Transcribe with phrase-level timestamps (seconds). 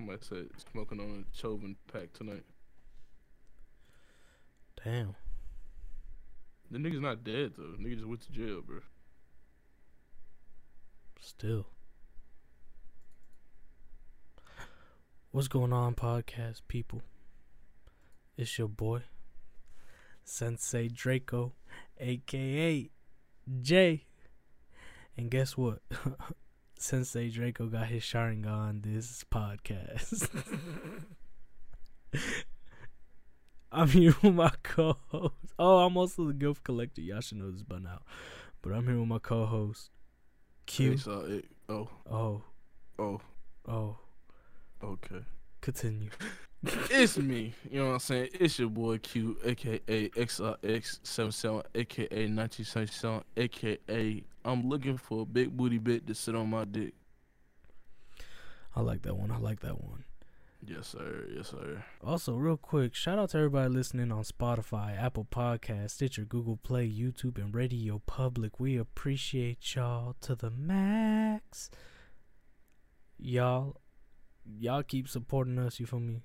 [0.00, 2.44] Somebody said smoking on a Chauvin pack tonight.
[4.82, 5.14] Damn.
[6.70, 7.76] The nigga's not dead though.
[7.78, 8.78] Nigga just went to jail, bro.
[11.20, 11.66] Still.
[15.32, 17.02] What's going on, podcast people?
[18.38, 19.02] It's your boy,
[20.24, 21.52] Sensei Draco,
[21.98, 22.88] aka
[23.60, 24.06] Jay.
[25.18, 25.80] And guess what?
[26.80, 30.30] Sensei Draco got his Sharingan on this podcast.
[33.70, 35.34] I'm here with my co-host.
[35.58, 37.02] Oh, I'm also the gift collector.
[37.02, 38.00] Y'all should know this by now.
[38.62, 39.90] But I'm here with my co-host,
[40.64, 40.92] Q.
[40.92, 42.42] Hey, so it, oh, Oh,
[42.98, 43.20] oh,
[43.68, 43.98] oh.
[44.82, 45.26] okay.
[45.60, 46.08] Continue.
[46.62, 47.54] it's me.
[47.70, 48.28] You know what I'm saying?
[48.34, 49.78] It's your boy Q, aka
[50.10, 56.64] XRX77, aka 1977, aka I'm looking for a big booty bit to sit on my
[56.64, 56.94] dick.
[58.74, 59.30] I like that one.
[59.30, 60.04] I like that one.
[60.66, 61.26] Yes, sir.
[61.34, 61.82] Yes, sir.
[62.04, 66.88] Also, real quick, shout out to everybody listening on Spotify, Apple Podcasts, Stitcher, Google Play,
[66.88, 68.60] YouTube, and Radio Public.
[68.60, 71.70] We appreciate y'all to the max.
[73.18, 73.76] Y'all,
[74.44, 75.80] y'all keep supporting us.
[75.80, 76.22] You feel me?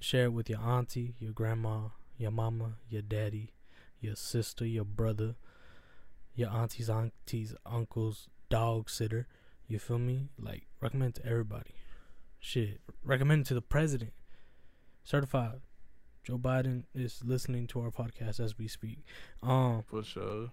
[0.00, 3.52] Share it with your auntie, your grandma, your mama, your daddy,
[4.00, 5.34] your sister, your brother,
[6.34, 9.26] your aunties, aunties, uncles, dog sitter.
[9.66, 10.28] You feel me?
[10.38, 11.74] Like recommend to everybody.
[12.40, 14.12] Shit, recommend to the president.
[15.02, 15.60] Certified.
[16.22, 18.98] Joe Biden is listening to our podcast as we speak.
[19.42, 20.50] Um, For sure.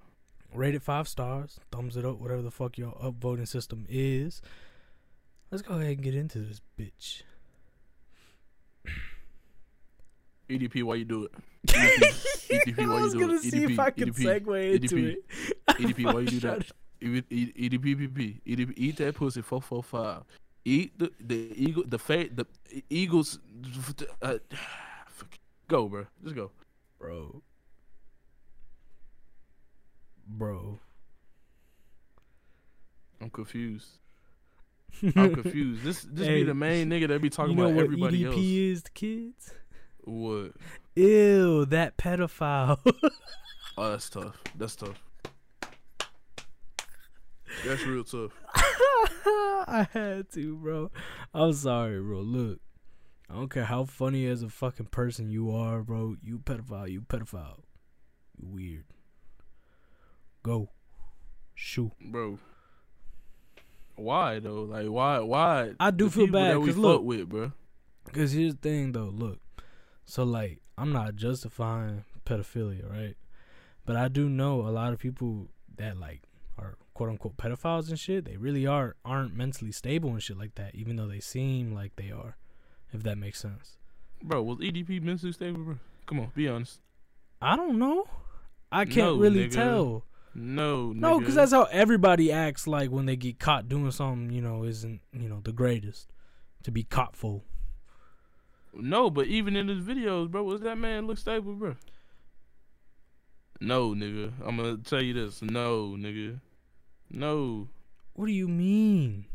[0.54, 4.42] rate it five stars, thumbs it up, whatever the fuck your upvoting system is.
[5.52, 7.22] Let's go ahead and get into this bitch.
[10.50, 11.32] EDP, why you do it?
[11.68, 13.42] EDP, EDP why I was you do it?
[13.44, 15.26] EDP, EDP, segue into EDP, it.
[15.80, 16.72] EDP, why you do that?
[17.02, 20.24] E- E- EDPPP, EDP, eat that pussy four four five.
[20.64, 22.46] Eat the the eagle the fa- the
[22.90, 23.40] Eagles.
[24.22, 24.38] Uh,
[25.68, 26.06] go, bro.
[26.24, 26.52] Just go.
[27.00, 27.42] bro.
[30.28, 30.80] Bro.
[33.22, 34.00] I'm confused.
[35.16, 35.84] I'm confused.
[35.84, 38.24] This this Hey, be the main nigga that be talking you know about what everybody
[38.24, 38.38] EDP else.
[38.38, 39.54] is to kids?
[40.06, 40.52] What?
[40.96, 42.80] Ew, that pedophile.
[43.78, 44.42] Oh, that's tough.
[44.58, 45.04] That's tough.
[47.66, 48.32] That's real tough.
[48.56, 50.92] I had to, bro.
[51.34, 52.20] I'm sorry, bro.
[52.22, 52.60] Look,
[53.30, 56.16] I don't care how funny as a fucking person you are, bro.
[56.22, 56.90] You pedophile.
[56.90, 57.64] You pedophile.
[58.38, 58.86] You weird.
[60.44, 60.70] Go.
[61.54, 61.92] Shoot.
[62.02, 62.40] bro.
[63.98, 64.64] Why though?
[64.64, 65.20] Like why?
[65.20, 65.72] Why?
[65.80, 67.52] I do feel bad, that we 'cause fuck look- with, bro.
[68.14, 69.12] Cause here's the thing, though.
[69.14, 69.40] Look,
[70.06, 73.16] so like, I'm not justifying pedophilia, right?
[73.86, 76.22] But I do know a lot of people that like
[76.58, 78.26] are quote unquote pedophiles and shit.
[78.26, 81.96] They really are aren't mentally stable and shit like that, even though they seem like
[81.96, 82.38] they are.
[82.94, 83.78] If that makes sense.
[84.24, 85.76] Bro, was EDP mentally stable, bro?
[86.06, 86.80] Come on, be honest.
[87.42, 88.06] I don't know.
[88.72, 89.54] I can't No, really nigga.
[89.54, 90.06] tell.
[90.34, 94.42] No, No, because that's how everybody acts like when they get caught doing something, you
[94.42, 96.10] know, isn't, you know, the greatest
[96.64, 97.42] to be caught for.
[98.78, 99.10] No.
[99.10, 101.76] But even in his videos, bro, was that man look stable, bro?
[103.62, 104.34] No, nigga.
[104.46, 105.42] I'm gonna tell you this.
[105.42, 106.40] No, nigga.
[107.10, 107.70] No,
[108.14, 109.26] What do you mean?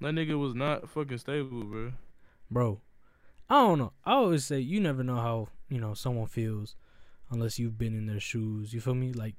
[0.00, 1.92] that nigga was not fucking stable, bro.
[2.50, 2.80] Bro,
[3.48, 3.92] I don't know.
[4.04, 6.76] I always say you never know how, you know, someone feels
[7.30, 8.74] unless you've been in their shoes.
[8.74, 9.12] You feel me?
[9.12, 9.36] Like,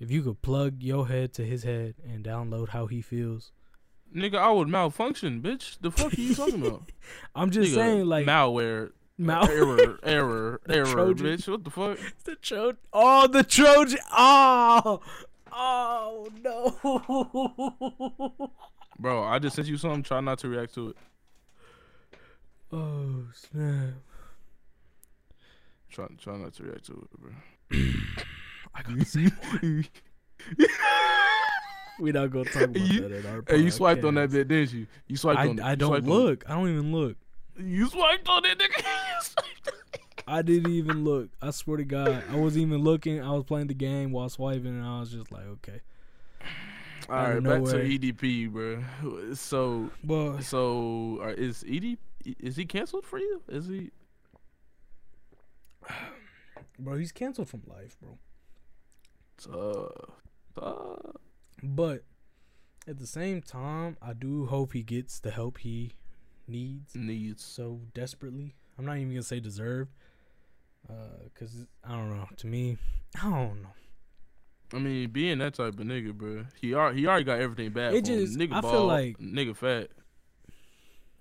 [0.00, 3.52] if you could plug your head to his head and download how he feels.
[4.16, 5.76] Nigga, I would malfunction, bitch.
[5.82, 6.90] The fuck are you talking about?
[7.34, 11.26] I'm just Nigga, saying, like, malware, malware, error, error, error, Trojan.
[11.26, 11.46] bitch.
[11.48, 11.98] What the fuck?
[12.24, 12.78] the Trojan.
[12.94, 13.98] Oh, the Trojan.
[14.10, 15.00] Oh,
[15.52, 16.72] oh no.
[18.98, 20.02] Bro, I just sent you something.
[20.02, 20.96] Try not to react to it.
[22.72, 23.94] oh snap!
[25.90, 27.30] Try, try not to react to it, bro.
[28.74, 29.84] I got the same one.
[31.98, 33.42] We not gonna talk about You- that in our.
[33.42, 33.58] Place.
[33.58, 34.32] Hey, you swiped on that podcast.
[34.32, 34.86] bit, didn't you?
[35.06, 35.60] You swiped I, on.
[35.60, 36.44] I don't swiped on look.
[36.48, 37.16] I don't even look.
[37.58, 38.84] You swiped on it, nigga.
[38.84, 40.00] You swiped on it.
[40.28, 41.28] I didn't even look.
[41.40, 43.22] I swear to God, I wasn't even looking.
[43.22, 45.80] I was playing the game while swiping, and I was just like, okay.
[47.08, 48.82] All right, back to EDP, bro.
[49.34, 51.98] So, Well, so uh, is EDP?
[52.40, 53.40] Is he canceled for you?
[53.48, 53.90] Is he?
[56.78, 58.18] bro, he's canceled from life, bro.
[59.52, 61.12] Uh, uh,
[61.62, 62.04] But
[62.86, 65.92] at the same time, I do hope he gets the help he
[66.46, 67.44] needs needs.
[67.44, 68.54] so desperately.
[68.78, 69.88] I'm not even gonna say deserve,
[70.88, 72.28] uh, cause I don't know.
[72.36, 72.76] To me,
[73.20, 73.68] I don't know.
[74.74, 76.44] I mean, being that type of nigga, bro.
[76.60, 77.94] He already he already got everything bad.
[77.94, 78.18] It for him.
[78.26, 79.88] just- nigga I feel like- nigga fat.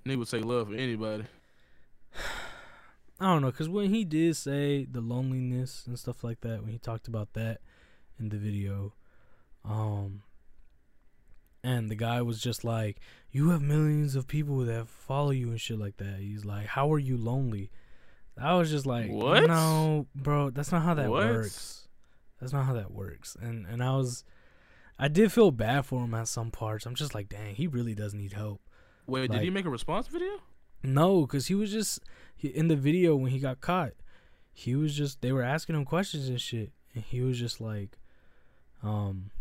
[0.06, 1.24] Nigga would say love for anybody.
[3.20, 6.72] I don't know, cause when he did say the loneliness and stuff like that, when
[6.72, 7.62] he talked about that
[8.20, 8.94] in the video,
[9.64, 10.22] um,
[11.66, 13.00] and the guy was just like,
[13.32, 16.94] "You have millions of people that follow you and shit like that." He's like, "How
[16.94, 17.72] are you lonely?"
[18.38, 19.48] I was just like, What?
[19.48, 21.26] No, bro, that's not how that What?
[21.26, 21.88] works.
[22.40, 24.24] That's not how that works." And and I was,
[25.00, 26.86] I did feel bad for him at some parts.
[26.86, 28.62] I'm just like, dang, he really does need help.
[29.08, 30.42] Wait, did he make a response video?
[30.84, 32.00] No, because he was just
[32.36, 33.94] he, in the video when he got caught.
[34.54, 37.98] He was just they were asking him questions and shit, and he was just like,
[38.84, 39.32] um,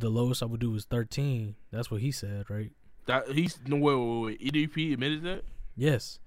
[0.00, 1.56] the lowest I would do was thirteen.
[1.70, 2.72] That's what he said, right?
[3.06, 4.52] That he's no wait, wait, wait.
[4.52, 5.44] EDP admitted that?
[5.76, 6.18] Yes.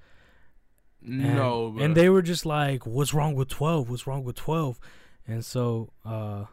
[1.04, 1.84] And, no, bro.
[1.84, 3.90] and they were just like, "What's wrong with twelve?
[3.90, 4.80] What's wrong with 12?
[5.28, 6.46] And so, uh,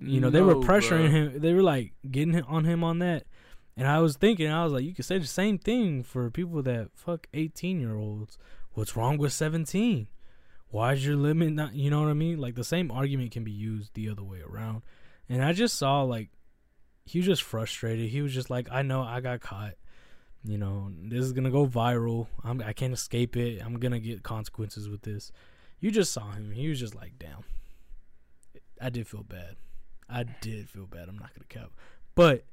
[0.00, 1.10] you know, they were pressuring bruh.
[1.10, 1.40] him.
[1.40, 3.24] They were like getting on him on that.
[3.76, 6.62] And I was thinking, I was like, you could say the same thing for people
[6.62, 8.38] that fuck 18 year olds.
[8.72, 10.08] What's wrong with 17?
[10.68, 12.38] Why is your limit not, you know what I mean?
[12.38, 14.82] Like the same argument can be used the other way around.
[15.28, 16.30] And I just saw like,
[17.04, 18.10] he was just frustrated.
[18.10, 19.74] He was just like, I know I got caught.
[20.44, 22.26] You know, this is gonna go viral.
[22.42, 23.62] I'm, I can't escape it.
[23.64, 25.32] I'm gonna get consequences with this.
[25.80, 26.50] You just saw him.
[26.50, 27.44] He was just like, damn.
[28.80, 29.56] I did feel bad.
[30.08, 31.08] I did feel bad.
[31.08, 31.70] I'm not gonna cap,
[32.14, 32.44] but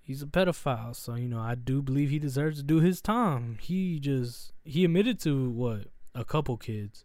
[0.00, 3.58] he's a pedophile, so you know I do believe he deserves to do his time.
[3.60, 7.04] He just he admitted to what a couple kids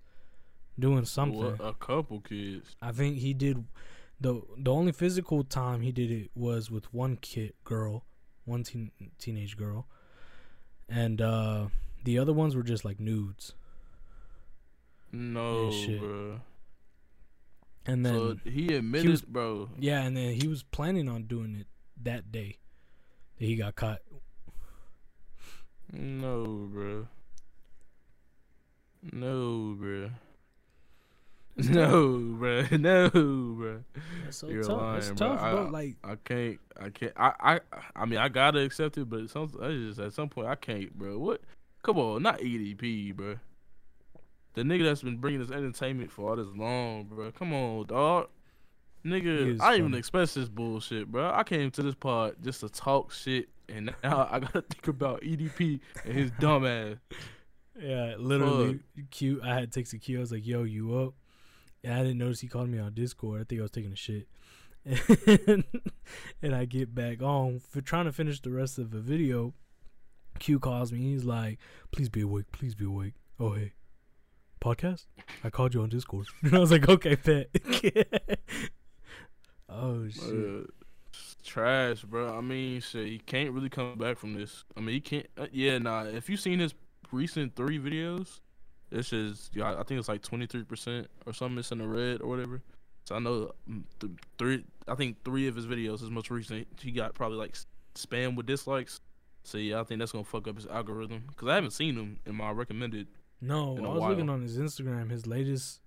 [0.77, 1.57] doing something.
[1.57, 2.75] What, a couple kids.
[2.81, 3.65] I think he did
[4.19, 8.05] the the only physical time he did it was with one kid girl,
[8.45, 9.87] one teen, teenage girl,
[10.89, 11.67] and uh
[12.03, 13.53] the other ones were just like nudes.
[15.11, 16.39] No, bro.
[17.87, 19.69] And then so he admitted, was- bro.
[19.79, 21.67] yeah, and then he was planning on doing it
[22.03, 22.57] that day
[23.39, 23.99] that he got caught.
[25.93, 27.07] No, bro.
[29.13, 30.09] No, bro.
[31.69, 32.65] No, bro.
[32.71, 33.83] No, bro.
[34.23, 34.81] That's so You're tough.
[34.81, 35.17] lying, It's bro.
[35.29, 35.63] tough, I- bro.
[35.71, 36.59] Like I can't.
[36.79, 37.13] I can't.
[37.15, 37.31] I.
[37.39, 37.59] I.
[37.95, 39.51] I mean, I gotta accept it, but some.
[39.61, 41.17] I just at some point I can't, bro.
[41.17, 41.41] What?
[41.83, 43.35] Come on, not EDP, bro.
[44.55, 47.31] The nigga that's been bringing us entertainment for all this long, bro.
[47.31, 48.27] Come on, dog.
[49.05, 51.31] Nigga, I didn't even expect this bullshit, bro.
[51.31, 55.21] I came to this pod just to talk shit, and now I gotta think about
[55.21, 56.95] EDP and his dumb ass.
[57.79, 58.79] Yeah, literally
[59.11, 59.41] Q.
[59.43, 60.17] I had texted Q.
[60.17, 61.13] I was like, "Yo, you up?"
[61.85, 63.41] And I didn't notice he called me on Discord.
[63.41, 64.27] I think I was taking a shit.
[64.83, 65.63] And,
[66.41, 69.53] and I get back on for trying to finish the rest of the video.
[70.39, 70.99] Q calls me.
[70.99, 71.59] He's like,
[71.91, 72.51] "Please be awake.
[72.51, 73.73] Please be awake." Oh hey,
[74.59, 75.05] podcast.
[75.43, 76.27] I called you on Discord.
[76.41, 77.49] And I was like, "Okay, bet."
[79.69, 80.23] oh shit.
[80.23, 80.63] Uh,
[81.43, 82.35] trash, bro.
[82.35, 84.65] I mean, shit, he can't really come back from this.
[84.75, 85.27] I mean, he can't.
[85.37, 86.03] Uh, yeah, nah.
[86.03, 86.73] If you've seen his
[87.11, 88.39] recent three videos,
[88.95, 89.73] this is yeah.
[89.73, 91.57] I think it's like twenty three percent or something.
[91.57, 92.61] It's in the red or whatever.
[93.03, 94.63] So I know mm, th- three.
[94.87, 97.57] I think three of his videos, his most recent, he got probably like
[97.93, 99.01] spam with dislikes.
[99.43, 102.19] So yeah, I think that's gonna fuck up his algorithm because I haven't seen him
[102.25, 103.07] in my recommended.
[103.41, 105.11] No, I was looking on his Instagram.
[105.11, 105.81] His latest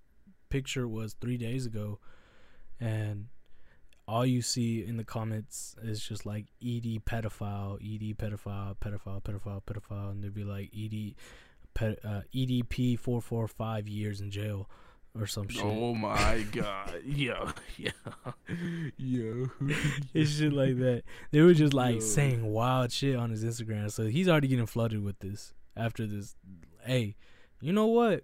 [0.49, 1.99] picture was three days ago,
[2.79, 3.27] and
[4.07, 9.61] all you see in the comments is just like ED pedophile, ED pedophile, pedophile, pedophile,
[9.63, 11.15] pedophile, and they'd be like ED,
[11.79, 14.69] ped, uh, EDP four four five years in jail
[15.17, 15.63] or some shit.
[15.63, 17.91] Oh my god, yo, yo,
[18.97, 19.49] yo.
[20.13, 21.03] It's shit like that.
[21.31, 21.99] They were just like Yo.
[22.01, 23.91] saying wild shit on his Instagram.
[23.91, 26.35] So he's already getting flooded with this after this.
[26.85, 27.15] Hey,
[27.61, 28.23] you know what?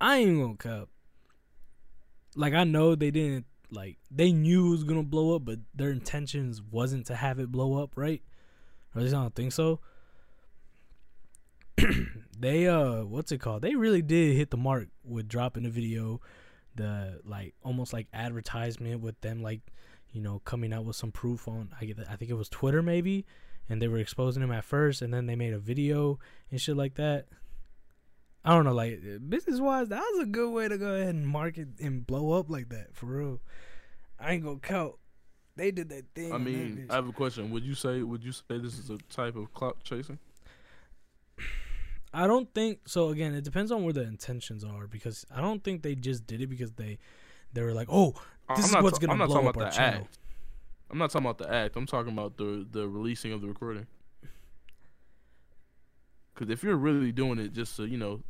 [0.00, 0.88] I ain't gonna cup.
[2.36, 5.90] Like I know they didn't like they knew it was gonna blow up, but their
[5.90, 8.22] intentions wasn't to have it blow up, right?
[8.94, 9.80] Or at least I don't think so.
[12.38, 13.62] they uh what's it called?
[13.62, 16.20] They really did hit the mark with dropping the video,
[16.74, 19.60] the like almost like advertisement with them like
[20.12, 22.82] you know coming out with some proof on I get I think it was Twitter
[22.82, 23.26] maybe,
[23.68, 26.18] and they were exposing him at first, and then they made a video
[26.50, 27.26] and shit like that.
[28.44, 31.26] I don't know, like business wise, that was a good way to go ahead and
[31.26, 33.40] market and blow up like that for real.
[34.18, 34.94] I ain't gonna count.
[35.56, 36.32] They did that thing.
[36.32, 36.86] I mean.
[36.88, 37.50] I have a question.
[37.50, 40.18] Would you say would you say this is a type of clout chasing?
[42.12, 43.10] I don't think so.
[43.10, 46.40] Again, it depends on where the intentions are because I don't think they just did
[46.40, 46.98] it because they
[47.52, 48.14] they were like, oh,
[48.56, 50.00] This I'm is what's ta- gonna I'm not blow talking up about our the channel.
[50.04, 50.18] act.
[50.90, 51.76] I'm not talking about the act.
[51.76, 53.86] I'm talking about the the releasing of the recording.
[56.34, 58.22] Because if you're really doing it just to you know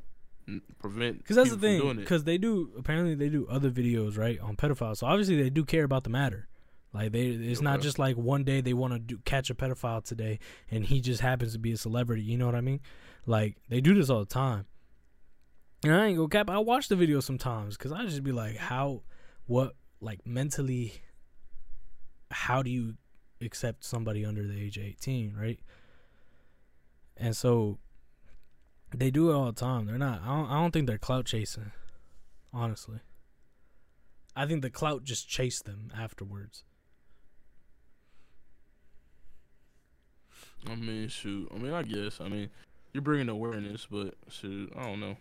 [0.78, 1.96] prevent because that's the thing.
[1.96, 5.64] Because they do apparently they do other videos right on pedophiles, so obviously they do
[5.64, 6.48] care about the matter.
[6.92, 10.02] Like they, it's not just like one day they want to do, catch a pedophile
[10.02, 10.38] today,
[10.70, 12.22] and he just happens to be a celebrity.
[12.22, 12.80] You know what I mean?
[13.26, 14.66] Like they do this all the time.
[15.84, 16.50] And I ain't gonna cap.
[16.50, 19.02] I watch the video sometimes because I just be like, how,
[19.46, 20.94] what, like mentally,
[22.30, 22.94] how do you
[23.40, 25.60] accept somebody under the age of eighteen, right?
[27.16, 27.78] And so
[28.96, 29.86] they do it all the time.
[29.86, 30.22] They're not.
[30.22, 31.70] I don't, I don't think they're clout chasing.
[32.52, 33.00] Honestly,
[34.34, 36.64] I think the clout just chased them afterwards.
[40.66, 41.48] I mean, shoot.
[41.54, 42.20] I mean, I guess.
[42.20, 42.50] I mean,
[42.92, 45.16] you're bringing awareness, but shoot, I don't know.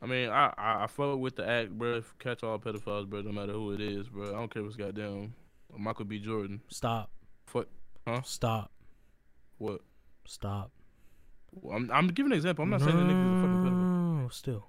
[0.00, 2.02] I mean, I I, I fuck with the act, bro.
[2.18, 3.22] Catch all pedophiles, bro.
[3.22, 4.28] No matter who it is, bro.
[4.28, 5.34] I don't care if it's goddamn
[5.76, 6.18] Michael B.
[6.18, 6.60] Jordan.
[6.68, 7.10] Stop.
[7.46, 7.66] Fuck.
[8.06, 8.22] Huh?
[8.22, 8.70] Stop.
[9.58, 9.80] What?
[10.26, 10.70] Stop.
[11.52, 12.64] Well, I'm I'm giving an example.
[12.64, 14.22] I'm not saying the nigga's a fucking pedophile.
[14.22, 14.68] No, still.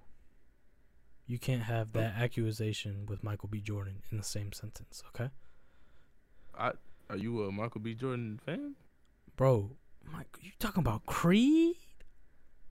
[1.27, 3.59] You can't have that accusation with Michael B.
[3.59, 5.31] Jordan in the same sentence, okay?
[6.57, 6.73] I
[7.09, 7.95] Are you a Michael B.
[7.95, 8.75] Jordan fan?
[9.35, 9.71] Bro,
[10.13, 11.75] Mike, you talking about Creed?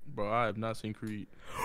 [0.06, 1.26] Bro, I have not seen Creed.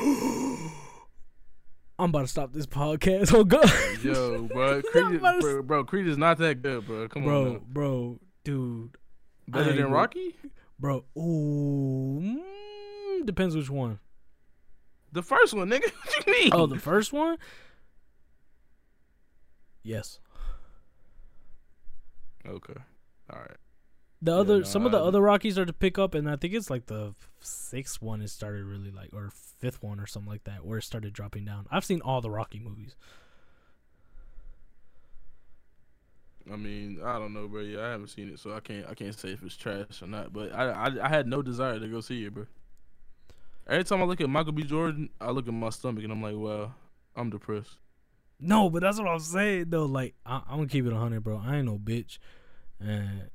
[2.00, 3.34] I'm about to stop this podcast.
[3.36, 3.70] Oh God,
[4.04, 7.08] Yo, bro, Creed, is, bro, bro, Creed is not that good, bro.
[7.08, 8.98] Come on, bro, bro, dude,
[9.48, 10.36] better than Rocky.
[10.80, 11.06] bro.
[11.18, 14.00] Ooh, mm, depends which one.
[15.12, 15.92] The first one, nigga.
[16.06, 16.50] What you mean?
[16.54, 17.38] Oh, the first one.
[19.84, 20.20] Yes.
[22.48, 22.74] okay,
[23.32, 23.58] all right.
[24.22, 26.36] The Yeah, other, no, some of the other Rockies are to pick up, and I
[26.36, 30.30] think it's like the sixth one it started really like, or fifth one or something
[30.30, 31.68] like that, where it started dropping down.
[31.72, 32.96] I've seen all the Rocky movies.
[36.52, 37.62] I mean, I don't know, bro.
[37.62, 40.08] Yeah, I haven't seen it, so I can't I can't say if it's trash or
[40.08, 40.34] not.
[40.34, 42.48] But I I, I had no desire to go see it, bro.
[43.68, 44.64] Every time I look at Michael B.
[44.64, 46.74] Jordan, I look at my stomach and I'm like, wow,
[47.16, 47.78] I'm depressed.
[48.40, 49.86] No, but that's what I'm saying though.
[49.86, 51.42] Like I, I'm gonna keep it hundred, bro.
[51.44, 52.20] I ain't no bitch,
[52.80, 53.30] and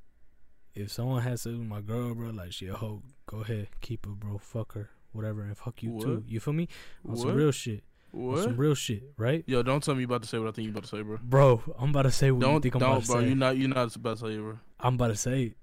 [0.75, 4.07] if someone has sex with my girl, bro, like she a hoe, go ahead, keep
[4.07, 4.39] her, bro.
[4.39, 6.25] Fuck her, whatever, and fuck you too.
[6.27, 6.69] You feel me?
[7.09, 7.83] On some real shit.
[8.11, 8.39] What?
[8.39, 9.43] On some real shit, right?
[9.47, 11.03] Yo, don't tell me you about to say what I think you about to say,
[11.03, 11.19] bro.
[11.23, 13.21] Bro, I'm about to say what you Don't think I'm about don't, to bro.
[13.23, 13.29] say.
[13.29, 14.59] You not you're not about to say it, bro.
[14.81, 15.57] I'm about to say it.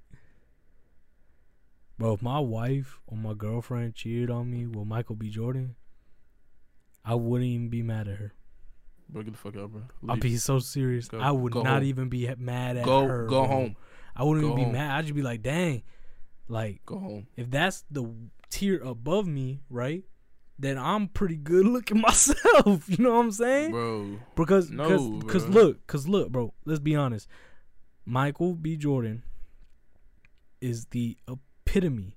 [1.97, 5.29] Bro, if my wife or my girlfriend cheated on me with Michael B.
[5.29, 5.75] Jordan,
[7.05, 8.33] I wouldn't even be mad at her.
[9.07, 9.81] Bro, get the fuck out, bro.
[10.07, 10.21] I'll Leave.
[10.21, 11.07] be so serious.
[11.07, 11.83] Go- I would not home.
[11.83, 13.25] even be mad at go her.
[13.27, 13.47] go bro.
[13.47, 13.75] home.
[14.15, 14.73] I wouldn't Go even be home.
[14.73, 14.91] mad.
[14.97, 15.83] I'd just be like, dang.
[16.47, 17.27] Like, Go home.
[17.37, 18.13] if that's the
[18.49, 20.03] tier above me, right?
[20.59, 22.87] Then I'm pretty good looking myself.
[22.89, 23.71] You know what I'm saying?
[23.71, 24.19] Bro.
[24.35, 26.53] Because No, cause, cause look, cause look, bro.
[26.65, 27.27] Let's be honest.
[28.05, 28.75] Michael B.
[28.77, 29.23] Jordan
[30.59, 32.15] is the epitome,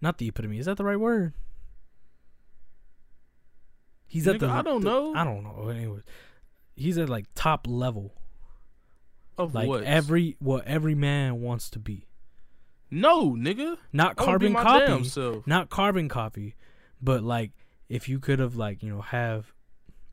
[0.00, 0.58] not the epitome.
[0.58, 1.34] Is that the right word?
[4.06, 4.48] He's at the.
[4.48, 5.14] I don't the- know.
[5.14, 5.68] I don't know.
[5.68, 6.02] Anyways,
[6.76, 8.14] he's at like top level,
[9.36, 9.82] Of like what?
[9.84, 12.06] every what every man wants to be.
[12.90, 13.76] No, nigga.
[13.92, 15.10] Not carbon copy,
[15.46, 16.54] not carbon copy,
[17.02, 17.50] but like
[17.88, 19.52] if you could have like you know have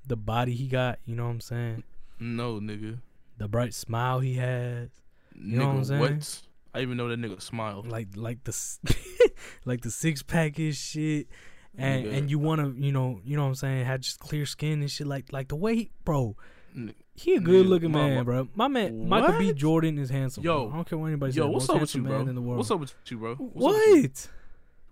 [0.08, 1.84] the body he got, you know what I'm saying?
[2.20, 3.00] No, nigga.
[3.38, 4.90] The bright smile he has.
[5.38, 5.84] nigga, know what I'm
[6.22, 6.22] saying?
[6.74, 7.84] I even know that nigga smile.
[7.88, 8.54] like like the
[9.66, 11.28] like the six pack is shit
[11.78, 12.18] and Nigga.
[12.18, 14.82] and you want to you know you know what I'm saying had just clear skin
[14.82, 16.36] and shit like like the way he, bro
[16.76, 20.66] N- he a good looking man bro my man Michael B Jordan is handsome Yo.
[20.66, 20.72] bro.
[20.72, 21.38] I don't care what anybody says.
[21.38, 22.20] Yo, what's up with you, bro?
[22.22, 23.36] in the world What's up with you, bro?
[23.36, 24.32] What's what Up with you?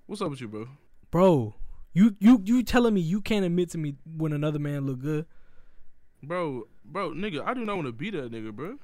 [0.07, 0.67] What's up with you, bro?
[1.11, 1.55] bro
[1.93, 5.25] you you you telling me you can't admit to me when another man look good
[6.21, 8.77] Bro, bro, nigga, I do not want to be that nigga, bro.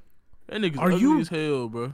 [0.47, 1.93] That nigga's Are ugly you- as hell, bro.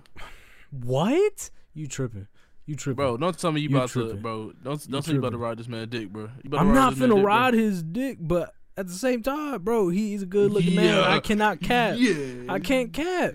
[0.69, 2.27] what you tripping
[2.67, 4.21] you tripping Bro, don't tell me you, You about to, tripping.
[4.21, 4.51] bro.
[4.63, 6.29] Don't don't tell me you about to ride this man dick, bro.
[6.43, 7.23] You I'm not finna dick, bro.
[7.23, 11.19] ride his dick but at the same time bro he's a good looking man I
[11.19, 13.33] cannot cap Yeah, I can't cap.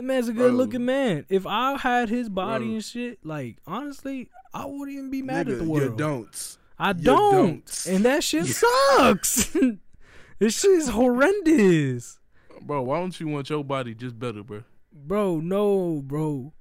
[0.00, 0.56] That man's a good Bro.
[0.56, 1.26] looking man.
[1.28, 2.74] If I had his body Bro.
[2.74, 5.90] and shit, like honestly, I wouldn't even be mad at the world.
[5.90, 6.56] You don't.
[6.78, 7.66] I don't.
[7.66, 7.86] don't.
[7.86, 9.54] And that shit sucks.
[10.38, 12.18] this shit is horrendous.
[12.62, 14.62] Bro, why don't you want your body just better, bro?
[14.90, 16.54] Bro, no, bro.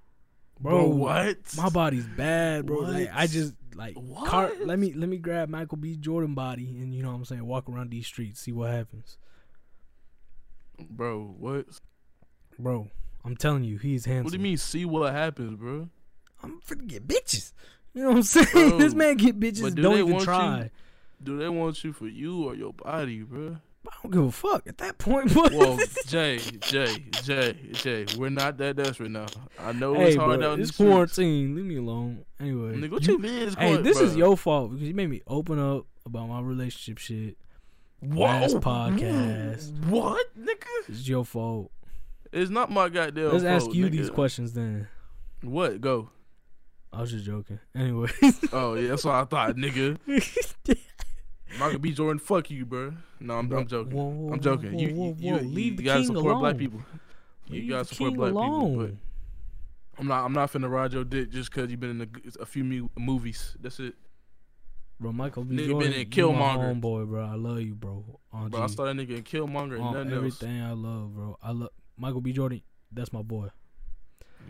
[0.59, 1.37] Bro, Bro, what?
[1.55, 2.79] My body's bad, bro.
[2.79, 3.95] Like, I just like
[4.25, 5.95] car, let me let me grab Michael B.
[5.95, 9.17] Jordan body and you know what I'm saying, walk around these streets, see what happens.
[10.89, 11.65] Bro, what?
[12.57, 12.89] Bro,
[13.25, 14.23] I'm telling you, he's handsome.
[14.25, 14.57] What do you mean?
[14.57, 15.89] See what happens, bro?
[16.43, 17.51] I'm finna get bitches.
[17.93, 18.47] You know what I'm saying?
[18.69, 19.61] Bro, this man get bitches.
[19.61, 20.59] but do Don't they even want try.
[20.63, 20.69] you?
[21.23, 23.57] Do they want you for you or your body, bro?
[23.87, 25.33] I don't give a fuck at that point.
[25.35, 29.27] But Well, Jay, Jay, Jay, Jay, we're not that desperate now.
[29.57, 30.91] I know hey, it's hard bro, out in it's the streets.
[30.91, 31.55] quarantine.
[31.55, 32.25] Leave me alone.
[32.39, 33.49] Anyway, Nigga, what you, mean?
[33.55, 37.37] Hey, this is your fault because you made me open up about my relationship shit.
[38.01, 39.85] last podcast.
[39.85, 40.65] What, nigga?
[40.89, 41.71] It's your fault.
[42.31, 43.31] It's not my goddamn.
[43.31, 43.91] Let's ask fault, you nigga.
[43.91, 44.87] these questions then.
[45.41, 45.81] What?
[45.81, 46.09] Go.
[46.91, 47.59] I was just joking.
[47.75, 48.09] Anyway.
[48.51, 49.97] Oh yeah, that's what I thought, nigga.
[51.59, 51.91] Michael B.
[51.91, 52.93] Jordan, fuck you, bro.
[53.19, 53.95] No, I'm, I'm joking.
[53.95, 54.73] Whoa, whoa, I'm joking.
[54.73, 56.39] whoa, you, you, you, you, Leave the gotta king support alone.
[56.39, 56.81] black people.
[57.47, 58.99] You Leave gotta the support black people, alone.
[59.97, 60.23] I'm not.
[60.25, 62.87] I'm not finna ride your dick just cause you've been in a, a few mu-
[62.97, 63.57] movies.
[63.59, 63.95] That's it,
[64.99, 65.55] Bro, Michael B.
[65.55, 66.81] Nigga been Jordan, in you my Killmonger.
[66.81, 67.25] homeboy, bro.
[67.25, 68.05] I love you, bro.
[68.31, 68.61] On, bro.
[68.63, 68.73] I G.
[68.75, 70.17] saw that nigga in Killmonger and on nothing else.
[70.17, 71.37] everything I love, bro.
[71.43, 72.31] I love Michael B.
[72.31, 72.61] Jordan.
[72.91, 73.49] That's my boy.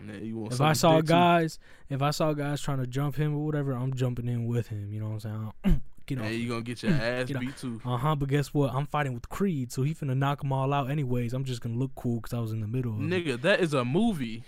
[0.02, 1.08] Nah, If I saw dick, too.
[1.12, 1.58] guys,
[1.90, 4.90] if I saw guys trying to jump him or whatever, I'm jumping in with him.
[4.92, 5.82] You know what I'm saying?
[6.10, 6.26] Get off.
[6.26, 7.40] Hey, you gonna get your ass Get off.
[7.40, 7.80] beat too.
[7.84, 8.16] Uh huh.
[8.16, 8.74] But guess what?
[8.74, 10.90] I'm fighting with Creed, so he finna knock them all out.
[10.90, 12.94] Anyways, I'm just gonna look cool because I was in the middle.
[12.94, 13.04] Of it.
[13.04, 14.42] Nigga, that is a movie.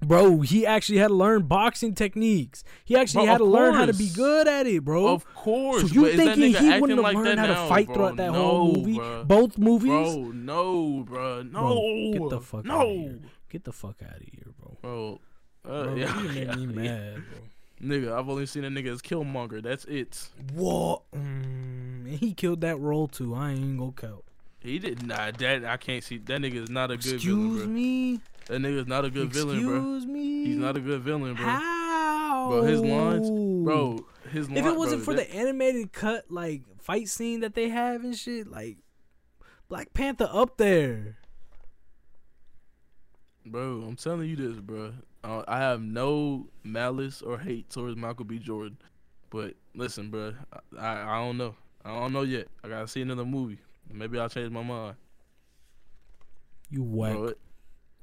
[0.00, 2.64] Bro, he actually had to learn boxing techniques.
[2.84, 5.06] He actually Bro, had to of learn how to be good at it, bro.
[5.06, 5.82] Of course.
[5.82, 7.94] so you thinking he wouldn't have like learned how to fight bro?
[7.94, 8.94] throughout that no, whole movie?
[8.96, 9.24] Bro.
[9.24, 9.88] Both movies?
[9.88, 12.12] Bro, no, bro, no.
[12.12, 12.80] Get the fuck no.
[12.80, 13.20] outta here.
[13.48, 14.78] Get the fuck out of here, bro.
[14.82, 15.20] Bro,
[15.64, 16.90] uh, Bro, yeah, you yeah, me yeah.
[16.90, 17.38] mad, bro.
[17.84, 19.62] Nigga, I've only seen a nigga as Killmonger.
[19.62, 20.28] That's it.
[20.54, 21.02] What?
[21.12, 23.34] Mm, he killed that role too.
[23.34, 24.24] I ain't gonna count.
[24.60, 25.36] He did not.
[25.38, 26.16] That I can't see.
[26.18, 27.66] That nigga is not a good Excuse villain, bro.
[27.66, 28.20] me.
[28.46, 29.76] That nigga is not a good Excuse villain, bro.
[29.96, 30.44] Excuse me.
[30.46, 31.44] He's not a good villain, bro.
[31.44, 32.48] How?
[32.50, 33.30] Bro, his lines,
[33.64, 37.54] Bro, his If it wasn't bro, for that- the animated cut, like fight scene that
[37.54, 38.78] they have and shit, like
[39.68, 41.18] Black Panther up there.
[43.46, 44.94] Bro, I'm telling you this, bro.
[45.24, 48.38] Uh, I have no malice or hate towards Michael B.
[48.38, 48.76] Jordan,
[49.30, 50.34] but listen, bro.
[50.78, 51.54] I, I don't know.
[51.84, 52.48] I don't know yet.
[52.62, 53.58] I gotta see another movie.
[53.90, 54.96] Maybe I'll change my mind.
[56.70, 57.12] You whack.
[57.14, 57.38] Bro, it-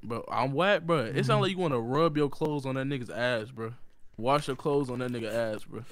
[0.04, 1.00] bro, I'm whack, bro.
[1.06, 1.26] It Mhm.
[1.26, 3.74] sounds like you want to rub your clothes on that nigga's ass, bro.
[4.18, 5.84] Wash your clothes on that nigga ass, bro.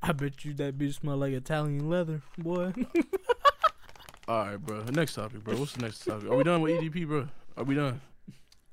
[0.00, 2.72] I bet you that bitch smell like Italian leather, boy.
[4.28, 4.82] All right, bro.
[4.92, 5.56] Next topic, bro.
[5.56, 6.28] What's the next topic?
[6.30, 7.28] Are we done with EDP, bro?
[7.56, 8.00] Are we done?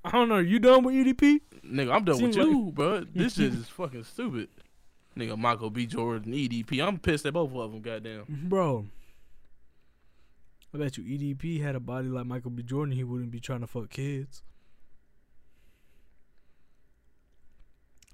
[0.05, 0.35] I don't know.
[0.35, 1.41] Are You done with EDP?
[1.65, 3.05] Nigga, I'm done Seems with like- you, bro.
[3.13, 4.49] This shit is fucking stupid.
[5.17, 5.85] Nigga, Michael B.
[5.87, 6.85] Jordan, EDP.
[6.85, 8.25] I'm pissed at both of them, goddamn.
[8.27, 8.85] Bro.
[10.73, 12.61] I bet you EDP had a body like Michael B.
[12.61, 14.43] Jordan, he wouldn't be trying to fuck kids.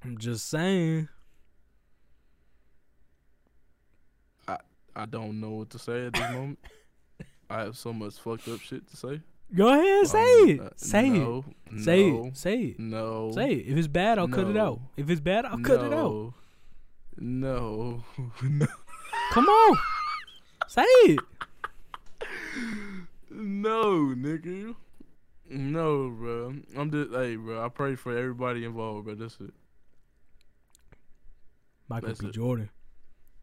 [0.04, 1.10] I'm just saying.
[4.48, 4.58] I
[4.96, 6.60] I don't know what to say at this moment.
[7.50, 9.22] I have so much fucked up shit to say.
[9.54, 10.60] Go ahead, say Um, it.
[10.62, 11.82] uh, say no, it.
[11.84, 12.38] Say no, it.
[12.38, 12.80] Say it.
[12.80, 13.32] No.
[13.34, 13.68] Say it.
[13.68, 14.80] If it's bad, I'll cut it out.
[14.98, 16.34] If it's bad, I'll cut it out.
[17.18, 18.04] No.
[18.42, 18.68] No.
[19.34, 19.78] Come on.
[20.68, 21.20] Say it.
[23.30, 24.76] No, nigga.
[25.50, 26.54] No, bro.
[26.78, 27.64] I'm just, hey, bro.
[27.64, 29.16] I pray for everybody involved, bro.
[29.16, 29.54] That's it.
[31.90, 32.28] Michael That's B.
[32.28, 32.34] it.
[32.34, 32.70] Jordan.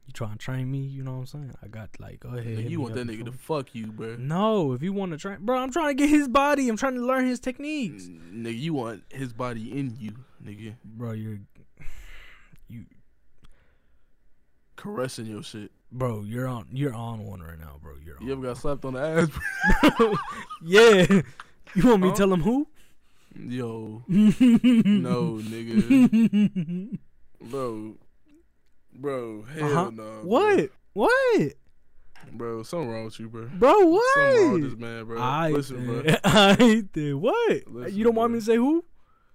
[0.09, 0.79] You trying to train me?
[0.79, 1.55] You know what I'm saying?
[1.63, 2.47] I got like, go ahead.
[2.47, 4.17] Nigga, you want that nigga to fuck you, bro.
[4.19, 6.67] No, if you want to train, bro, I'm trying to get his body.
[6.71, 8.05] I'm trying to learn his techniques.
[8.05, 10.77] Nigga, you want his body in you, nigga.
[10.83, 11.39] Bro, you're,
[12.69, 12.87] you,
[14.77, 15.71] Caressing your shit.
[15.93, 17.95] bro, you're on, you're on one right now, bro.
[18.03, 18.27] You're on.
[18.27, 19.29] You ever got slapped on the ass,
[19.99, 20.15] bro?
[20.63, 21.21] yeah.
[21.75, 22.15] You want me Huh?
[22.15, 22.67] to tell him who?
[23.39, 26.99] Yo, no, no, nigga.
[27.43, 27.97] Bro.
[28.99, 29.91] Bro, hell Uh-huh.
[29.91, 30.03] no.
[30.03, 30.23] bro.
[30.25, 30.71] What?
[30.93, 31.53] What?
[32.33, 33.47] Bro, something wrong with you, bro.
[33.47, 34.15] Bro, what?
[34.15, 35.21] Something wrong with this man, bro.
[35.21, 36.03] I Listen, bro.
[36.25, 37.15] I did.
[37.15, 37.63] What?
[37.69, 38.85] Listen, you don't want me to say who?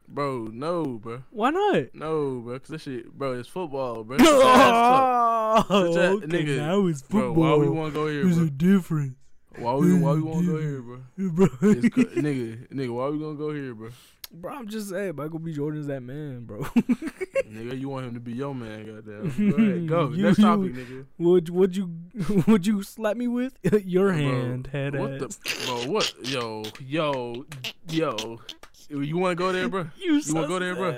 [0.07, 1.23] Bro, no, bro.
[1.31, 1.95] Why not?
[1.95, 2.59] No, bro.
[2.59, 4.17] Cause this shit, bro, it's football, bro.
[4.19, 5.65] Shut your ass up.
[5.69, 7.43] Oh, okay, nigga, now it's Bro, football.
[7.43, 8.45] why we want to go here, There's bro?
[8.47, 9.15] a difference,
[9.57, 10.99] Why we, why we want to go here, bro?
[11.29, 11.45] bro.
[11.71, 13.89] It's, nigga, nigga, why we gonna go here, bro?
[14.33, 15.53] Bro, I'm just saying, Michael B.
[15.53, 16.59] Jordan's that man, bro.
[17.53, 19.51] Nigga, you want him to be your man, goddamn.
[19.51, 20.09] Go ahead, go.
[20.11, 21.05] You- Next you- topic, nigga.
[21.19, 21.89] would would you
[22.47, 23.53] would you slap me with
[23.85, 25.35] your Bro, hand, head What ass?
[25.37, 25.91] the, bro?
[25.93, 27.45] What, yo, yo,
[27.89, 28.39] yo?
[28.89, 29.87] You want to go there, bro?
[29.97, 30.89] You, wanna go there, bro?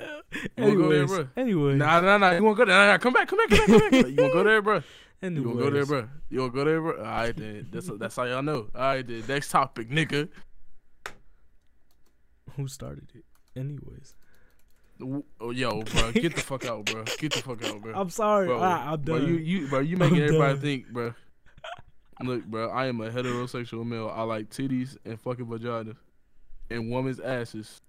[0.58, 1.28] You wanna go there, bro?
[1.38, 2.32] Anyway, Nah, nah, nah.
[2.32, 2.76] You want to go there?
[2.76, 4.10] Nah, nah, come back, come back, come back, come back.
[4.10, 4.82] You want to go there, bro?
[5.22, 6.08] You want to go there, bro?
[6.30, 6.98] You want to go there, bro?
[6.98, 7.68] All right, then.
[7.72, 8.68] That's that's how y'all know.
[8.76, 9.24] All right, then.
[9.28, 10.28] Next topic, nigga.
[12.56, 13.26] Who started it?
[13.58, 14.16] Anyways,
[15.42, 17.04] Oh, yo, bro, get the fuck out, bro.
[17.18, 17.94] Get the fuck out, bro.
[17.96, 18.48] I'm sorry.
[18.48, 19.28] bro, I, I'm bro, done.
[19.28, 20.62] you, you, bro, you making I'm everybody done.
[20.62, 21.14] think, bro.
[22.24, 24.10] Look, bro, I am a heterosexual male.
[24.14, 25.98] I like titties and fucking vaginas
[26.70, 27.82] and women's asses.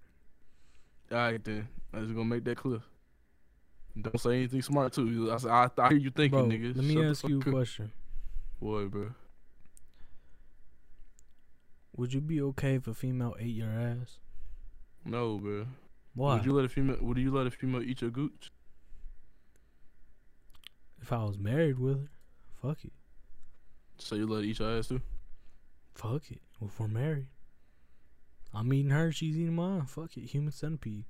[1.09, 1.69] All right, then.
[1.93, 2.81] I just gonna make that clear.
[4.01, 5.31] Don't say anything smart too.
[5.31, 6.75] I, I, I hear you thinking, Bro, nigga.
[6.75, 7.45] let me Shut ask you a up.
[7.45, 7.91] question.
[8.61, 9.11] Boy, bro.
[11.95, 14.19] Would you be okay if a female ate your ass?
[15.07, 15.65] No, bro.
[16.13, 16.35] Why?
[16.35, 16.97] Would you let a female?
[17.01, 18.51] Would you let a female eat your gooch?
[21.07, 22.09] if I was married with her,
[22.61, 22.91] fuck it.
[23.97, 25.01] So you let each ass too?
[25.95, 26.41] Fuck it.
[26.61, 27.27] If we're married,
[28.53, 29.85] I'm eating her, she's eating mine.
[29.85, 31.05] Fuck it, human centipede.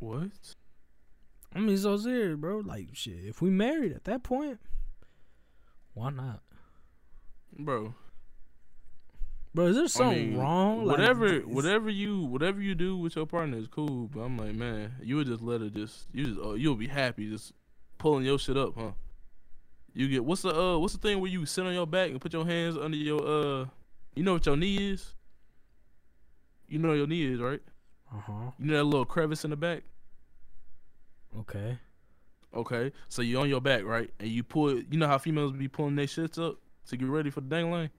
[0.00, 0.56] What?
[1.54, 2.58] I mean, so serious, bro.
[2.58, 4.58] Like, shit, if we married at that point,
[5.92, 6.42] why not?
[7.56, 7.94] Bro.
[9.54, 10.84] Bro, is there I something mean, wrong?
[10.84, 14.08] Like, Whatever, whatever you, whatever you do with your partner is cool.
[14.12, 16.88] But I'm like, man, you would just let her just, you just, oh, you'll be
[16.88, 17.52] happy just
[17.98, 18.90] pulling your shit up, huh?
[19.94, 22.20] You get what's the uh, what's the thing where you sit on your back and
[22.20, 23.66] put your hands under your uh,
[24.16, 25.14] you know what your knee is?
[26.68, 27.62] You know what your knee is, right?
[28.12, 28.50] Uh-huh.
[28.58, 29.84] You know that little crevice in the back.
[31.38, 31.78] Okay.
[32.56, 34.10] Okay, so you on your back, right?
[34.20, 34.78] And you pull.
[34.78, 36.56] You know how females be pulling their shits up
[36.88, 37.90] to get ready for the dang line.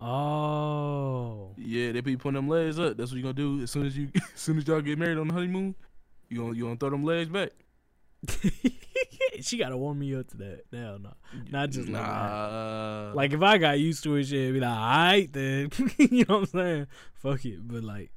[0.00, 1.54] Oh.
[1.56, 2.96] Yeah, they be putting them legs up.
[2.96, 5.18] That's what you gonna do as soon as you, as soon as y'all get married
[5.18, 5.74] on the honeymoon.
[6.28, 7.50] You gonna you gonna throw them legs back?
[9.40, 10.64] she gotta warm me up to that.
[10.72, 11.14] Hell no.
[11.50, 13.12] Not just like nah.
[13.14, 15.70] Like if I got used to it, shit, be like, alright then.
[15.98, 16.86] you know what I'm saying?
[17.14, 17.66] Fuck it.
[17.66, 18.10] But like,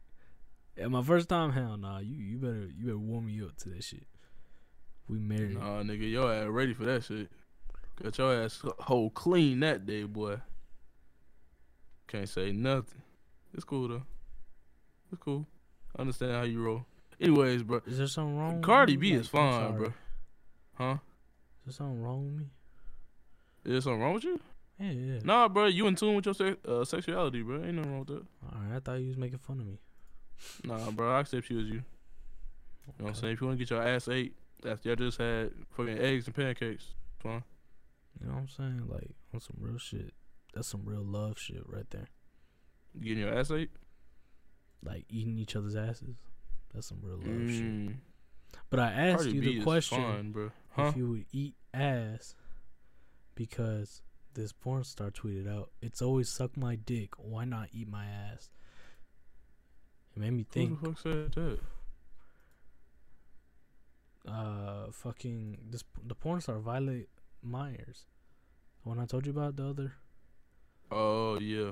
[0.77, 1.99] at my first time, hell nah.
[1.99, 4.07] You you better you better warm me up to that shit.
[5.07, 5.57] We married.
[5.57, 7.29] Nah, nigga, your ass ready for that shit.
[8.01, 10.39] Got your ass whole clean that day, boy.
[12.09, 13.03] Can't say nothing.
[13.53, 14.01] It's cool though.
[15.11, 15.45] It's cool.
[15.95, 16.85] I understand how you roll.
[17.21, 17.81] Anyways, bro.
[17.85, 18.55] Is there something wrong?
[18.55, 18.95] with Cardi?
[18.95, 19.93] B is fine, bro.
[20.73, 20.93] Huh?
[21.67, 22.45] Is there something wrong with me?
[23.63, 24.39] Is there something wrong with you?
[24.79, 25.19] Yeah, yeah.
[25.23, 25.67] Nah, bro.
[25.67, 27.63] You in tune with your se- uh, sexuality, bro.
[27.63, 28.25] Ain't nothing wrong with that.
[28.55, 29.77] Alright, I thought you was making fun of me.
[30.63, 31.11] Nah, bro.
[31.11, 31.73] I accept you as you.
[31.73, 31.83] You
[32.97, 33.33] know what I'm saying?
[33.33, 34.33] If you want to get your ass ate
[34.65, 36.85] after y'all just had fucking eggs and pancakes,
[37.19, 37.43] fine.
[38.19, 38.83] You know what I'm saying?
[38.89, 40.13] Like on some real shit.
[40.53, 42.09] That's some real love shit right there.
[42.93, 43.71] You getting your ass ate?
[44.83, 46.15] Like eating each other's asses.
[46.73, 47.63] That's some real love shit.
[47.63, 47.95] Mm.
[48.69, 50.51] But I asked Cardi you B the question bro.
[50.71, 50.87] Huh?
[50.87, 52.35] if you would eat ass
[53.35, 54.01] because
[54.33, 57.11] this porn star tweeted out, "It's always suck my dick.
[57.17, 58.49] Why not eat my ass?"
[60.15, 60.79] It made me think.
[60.79, 61.59] Who the fuck said that?
[64.27, 67.09] Uh, fucking this the porn star Violet
[67.41, 68.05] Myers,
[68.83, 69.93] the one I told you about the other.
[70.91, 71.71] Oh yeah.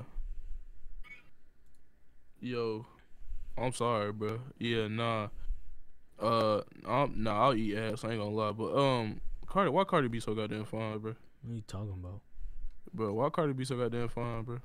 [2.40, 2.86] Yo,
[3.56, 4.38] I'm sorry, bro.
[4.58, 5.28] Yeah, nah.
[6.20, 8.04] Uh, I'm, nah, I'll eat ass.
[8.04, 11.14] I ain't gonna lie, but um, Cardi, why Cardi be so goddamn fine, bro?
[11.42, 12.20] What are you talking about?
[12.92, 14.58] Bro, why Cardi be so goddamn fine, bro?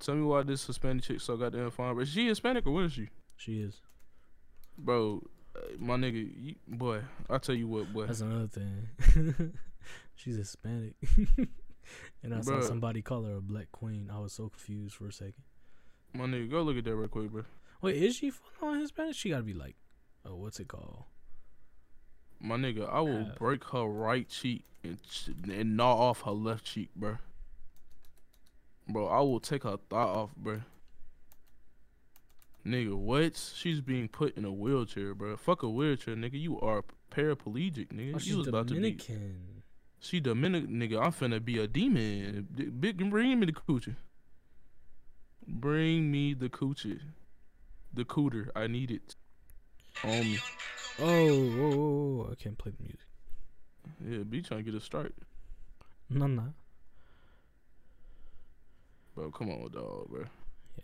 [0.00, 2.02] Tell me why this Hispanic chick so goddamn fine, bro.
[2.02, 3.08] Is she Hispanic or what is she?
[3.36, 3.80] She is.
[4.78, 5.22] Bro,
[5.56, 8.06] uh, my nigga, you, boy, I tell you what, boy.
[8.06, 9.52] That's another thing.
[10.14, 10.94] She's Hispanic.
[12.22, 14.10] and I saw somebody call her a black queen.
[14.12, 15.42] I was so confused for a second.
[16.12, 17.42] My nigga, go look at that real quick, bro.
[17.82, 19.14] Wait, is she full on Hispanic?
[19.14, 19.76] She gotta be like,
[20.24, 21.04] oh, what's it called?
[22.40, 24.98] My nigga, I will Uh, break her right cheek and
[25.50, 27.18] and gnaw off her left cheek, bro.
[28.88, 30.60] Bro, I will take her thigh off, bro.
[32.66, 33.36] Nigga, what?
[33.54, 35.36] She's being put in a wheelchair, bro.
[35.36, 36.40] Fuck a wheelchair, nigga.
[36.40, 38.14] You are paraplegic, nigga.
[38.14, 38.98] Oh, you was about to be.
[40.04, 41.00] She Dominican, nigga.
[41.02, 42.46] I'm finna be a demon.
[42.78, 43.96] Big, bring me the coochie.
[45.48, 47.00] Bring me the coochie.
[47.94, 48.50] The cooter.
[48.54, 49.16] I need it.
[50.04, 50.38] On me.
[51.00, 53.00] Oh, oh, oh, I can't play the music.
[54.06, 55.14] Yeah, B trying to get a start.
[56.10, 56.52] No, no.
[59.14, 60.24] Bro, come on, dog, bro.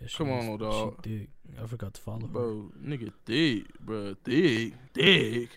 [0.01, 1.07] Yeah, Come is- on, dog.
[1.63, 2.27] I forgot to follow her.
[2.29, 4.15] Bro, nigga thick, bro.
[4.25, 4.75] Thick.
[4.95, 5.51] Thick.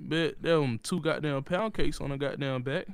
[0.00, 2.86] Bet them two goddamn pound cakes on the goddamn back.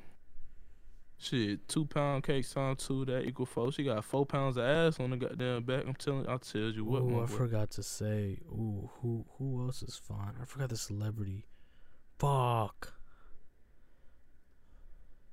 [1.19, 3.73] Shit, two pound cakes times two, that equal four.
[3.73, 5.85] She got four pounds of ass on the goddamn back.
[5.87, 8.41] I'm telling I tell you what, Ooh, I forgot to say.
[8.51, 10.35] Ooh, who who else is fine?
[10.41, 11.47] I forgot the celebrity.
[12.19, 12.95] Fuck.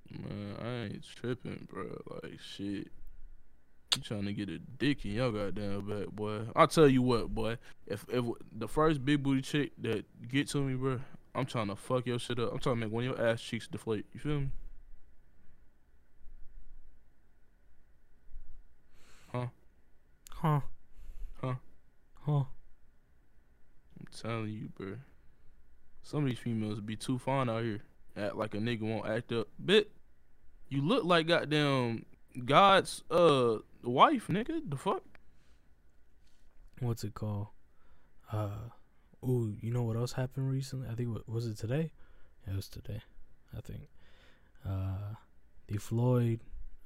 [0.10, 2.01] Man, I ain't tripping, bro.
[2.23, 2.88] Like shit.
[3.95, 6.43] You trying to get a dick in your goddamn back, boy.
[6.55, 7.57] I'll tell you what, boy.
[7.86, 11.01] If if the first big booty chick that get to me, bro,
[11.34, 12.52] I'm trying to fuck your shit up.
[12.52, 14.06] I'm trying to make one of your ass cheeks deflate.
[14.13, 14.50] You feel me?
[19.32, 19.48] Huh.
[20.30, 20.60] Huh.
[21.41, 21.56] Huh.
[22.26, 22.44] Huh?
[24.00, 24.96] I'm telling you, bro.
[26.04, 27.82] Some of these females be too fine out here.
[28.17, 29.48] Act like a nigga won't act up.
[29.63, 29.91] Bit,
[30.67, 32.06] you look like goddamn
[32.44, 34.70] God's uh wife, nigga.
[34.70, 35.04] The fuck?
[36.80, 37.48] What's it called?
[38.32, 38.50] Uh.
[39.23, 40.88] Ooh, you know what else happened recently?
[40.89, 41.91] I think wa- was it today?
[42.47, 43.01] Yeah, it was today.
[43.55, 43.81] I think.
[44.67, 45.15] Uh,
[45.67, 46.39] the Floyd,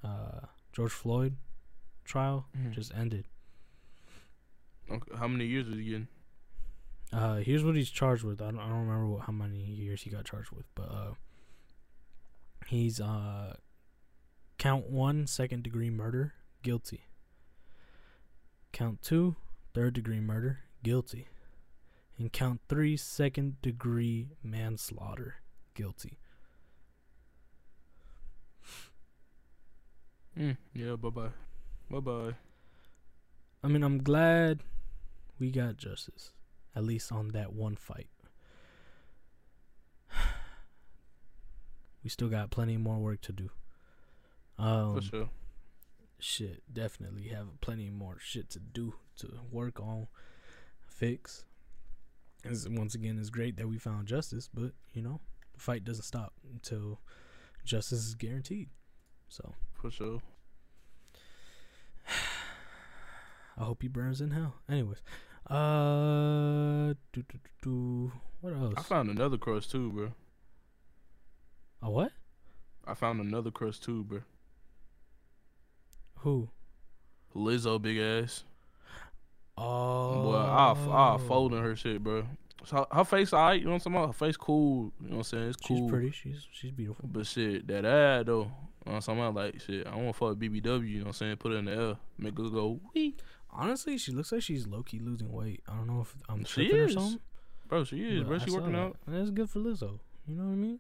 [0.04, 0.42] uh,
[0.74, 1.36] George Floyd
[2.04, 2.72] trial Mhm.
[2.72, 3.26] just ended.
[4.90, 6.08] Okay, how many years is he getting?
[7.12, 8.42] Uh, here's what he's charged with.
[8.42, 11.14] I don't, I don't remember what, how many years he got charged with, but uh,
[12.68, 13.56] he's uh,
[14.58, 17.06] count one, second degree murder, guilty.
[18.74, 19.36] Count two,
[19.74, 21.28] third degree murder, guilty.
[22.18, 25.36] And count three, second degree manslaughter,
[25.74, 26.18] guilty.
[30.38, 30.96] Mm, yeah.
[30.96, 31.30] Bye bye.
[31.90, 32.36] Bye bye.
[33.64, 34.62] I mean, I'm glad
[35.40, 36.32] we got justice,
[36.76, 38.08] at least on that one fight.
[42.04, 43.50] We still got plenty more work to do.
[44.60, 45.30] Um, For sure.
[46.20, 50.06] shit, definitely have plenty more shit to do to work on,
[50.86, 51.46] fix.
[52.70, 55.20] Once again, it's great that we found justice, but you know,
[55.54, 57.00] the fight doesn't stop until
[57.64, 58.70] justice is guaranteed.
[59.30, 60.22] So For sure.
[63.58, 64.56] I hope he burns in hell.
[64.70, 65.02] Anyways,
[65.50, 68.12] uh, do, do, do, do.
[68.42, 68.74] what else?
[68.78, 70.14] I found another crust too, bro.
[71.82, 72.12] A what?
[72.86, 74.22] I found another crust too, bro.
[76.20, 76.50] Who?
[77.36, 78.44] Lizzo, big ass.
[79.58, 82.26] Oh, Boy, I'll, I'll fold in her shit, bro.
[82.66, 84.08] So her face, alright, you know what I'm talking about?
[84.08, 85.48] Her face cool, you know what I'm saying?
[85.50, 85.78] It's cool.
[85.78, 86.12] She's pretty.
[86.12, 87.08] She's she's beautiful.
[87.12, 88.50] But shit, that ad though, you know
[88.84, 89.36] what I'm talking about?
[89.36, 91.38] Like, shit, I want to fuck BBW, you know what I'm saying?
[91.38, 93.16] Put it in the air, make her go, wee.
[93.52, 95.62] Honestly, she looks like she's low key losing weight.
[95.70, 96.94] I don't know if I'm She tripping or is.
[96.94, 97.20] something.
[97.68, 98.38] Bro, she is, but bro.
[98.40, 98.80] She working that.
[98.80, 98.98] out.
[99.08, 100.00] And that's good for Lizzo.
[100.28, 100.80] You know what I mean?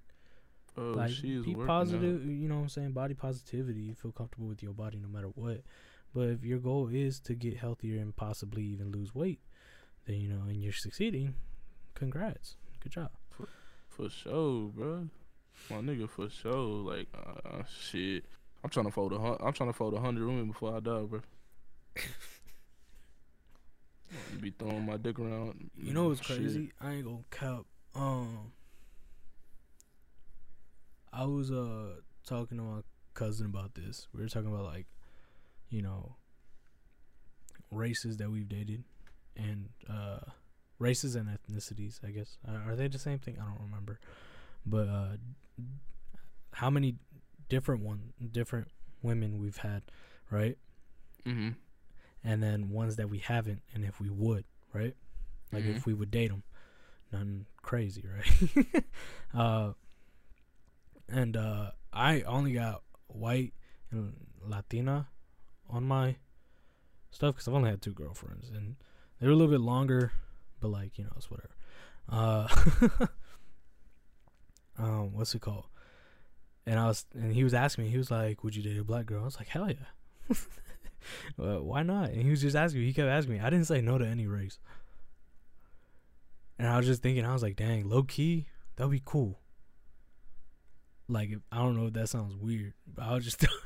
[0.75, 2.25] Bro, like, she is be positive.
[2.25, 2.91] You know what I'm saying?
[2.91, 3.79] Body positivity.
[3.81, 5.61] You feel comfortable with your body no matter what.
[6.15, 9.41] But if your goal is to get healthier and possibly even lose weight,
[10.05, 11.35] then you know, and you're succeeding,
[11.93, 12.55] congrats.
[12.81, 13.09] Good job.
[13.39, 13.49] out.
[13.89, 15.09] For sure, bro.
[15.69, 16.53] My nigga, for sure.
[16.55, 18.23] Like, uh, shit.
[18.63, 20.79] I'm trying to fold a hun- I'm trying to fold a hundred women before I
[20.79, 21.19] die, bro.
[24.41, 25.69] be throwing my dick around.
[25.75, 26.37] You know what's Shit.
[26.37, 26.71] crazy?
[26.79, 27.65] I ain't gonna cap.
[27.93, 28.53] Um,
[31.11, 32.79] I was uh talking to my
[33.13, 34.07] cousin about this.
[34.13, 34.85] We were talking about like,
[35.69, 36.15] you know,
[37.71, 38.83] races that we've dated,
[39.35, 40.19] and uh,
[40.79, 41.99] races and ethnicities.
[42.05, 43.37] I guess uh, are they the same thing?
[43.41, 43.99] I don't remember,
[44.65, 45.07] but uh,
[46.53, 46.95] how many
[47.49, 48.69] different one different
[49.01, 49.83] women we've had,
[50.31, 50.57] right?
[51.25, 51.49] Mm-hmm.
[52.23, 54.95] and then ones that we haven't, and if we would, right?
[55.51, 55.75] Like Mhm.
[55.77, 56.43] if we would date them,
[57.11, 58.83] nothing crazy, right?
[59.33, 59.73] uh,
[61.09, 63.53] and uh, I only got white
[63.91, 65.07] and Latina
[65.69, 66.17] on my
[67.11, 68.75] stuff because I've only had two girlfriends, and
[69.19, 70.11] they were a little bit longer,
[70.59, 71.55] but like you know, it's whatever.
[72.09, 72.47] Uh,
[74.77, 75.65] um, what's it called?
[76.67, 78.83] And I was, and he was asking me, he was like, "Would you date a
[78.83, 80.35] black girl?" I was like, "Hell yeah."
[81.37, 82.09] well, why not?
[82.09, 82.87] And he was just asking me.
[82.87, 83.39] He kept asking me.
[83.39, 84.57] I didn't say no to any race.
[86.57, 89.39] And I was just thinking, I was like, dang, low key, that'd be cool.
[91.07, 93.57] Like, if, I don't know if that sounds weird, but I was just, Oh,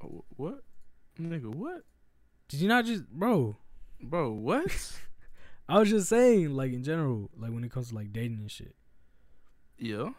[0.00, 0.62] what?
[1.20, 1.82] Nigga, what?
[2.48, 3.56] did you not just, bro?
[4.00, 4.92] Bro, what?
[5.68, 8.50] I was just saying, like in general, like when it comes to like dating and
[8.50, 8.74] shit,
[9.78, 10.10] yeah.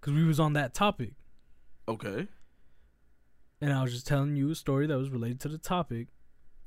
[0.00, 1.14] because we was on that topic,
[1.88, 2.28] Okay.
[3.60, 6.08] and I was just telling you a story that was related to the topic.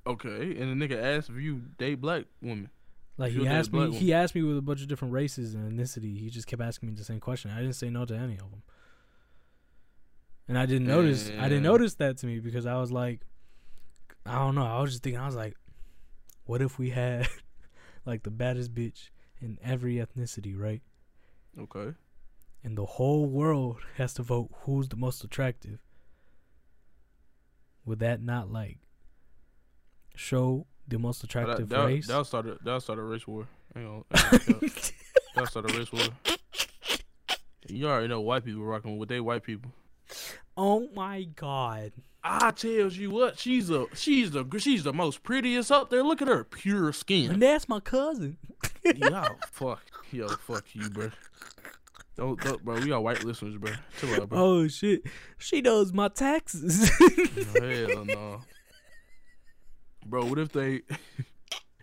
[0.06, 0.58] Okay.
[0.60, 2.69] And the nigga asked if you date black women.
[3.17, 4.12] Like he asked me, he woman.
[4.13, 6.17] asked me with a bunch of different races and ethnicity.
[6.19, 7.52] He just kept asking me the same question.
[7.52, 8.63] I didn't say no to any of them,
[10.50, 11.32] and I didn't notice.
[11.40, 13.22] I didn't notice that to me because I was like,
[14.26, 14.66] I don't know.
[14.66, 15.22] I was just thinking.
[15.22, 15.56] I was like,
[16.46, 17.28] what if we had
[18.06, 19.10] like the baddest bitch
[19.40, 20.82] in every ethnicity, right?
[21.58, 21.94] Okay.
[22.64, 25.80] And the whole world has to vote who's the most attractive.
[27.86, 28.80] Would that not like
[30.16, 32.08] show the most attractive that, race?
[32.08, 33.48] that'll start a that'll start a race war.
[33.76, 34.04] Hang on.
[34.10, 34.60] That'll
[35.36, 36.02] that'll start a race war.
[37.68, 39.72] You already know white people rocking with they white people.
[40.58, 41.91] Oh my god.
[42.24, 46.04] I tells you what, she's a she's the she's the most prettiest up there.
[46.04, 47.32] Look at her pure skin.
[47.32, 48.38] And that's my cousin.
[48.84, 51.12] yo, fuck, yo, fuck you, bro.
[52.17, 52.76] Don't, don't, bro.
[52.76, 53.72] We got white listeners, bro.
[54.00, 54.38] Chill out, bro.
[54.38, 55.04] Oh shit.
[55.38, 56.89] She knows my taxes.
[57.58, 58.41] Hell no,
[60.06, 60.26] bro.
[60.26, 60.82] What if they?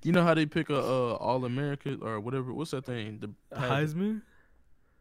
[0.03, 2.53] You know how they pick a uh, all America or whatever?
[2.53, 3.19] What's that thing?
[3.19, 4.23] The Heisman?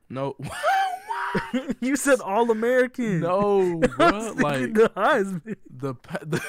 [0.09, 0.35] No,
[1.81, 3.19] you said all American.
[3.21, 4.33] no, bro.
[4.37, 5.55] Like the Heisman.
[5.69, 6.41] the pa- the,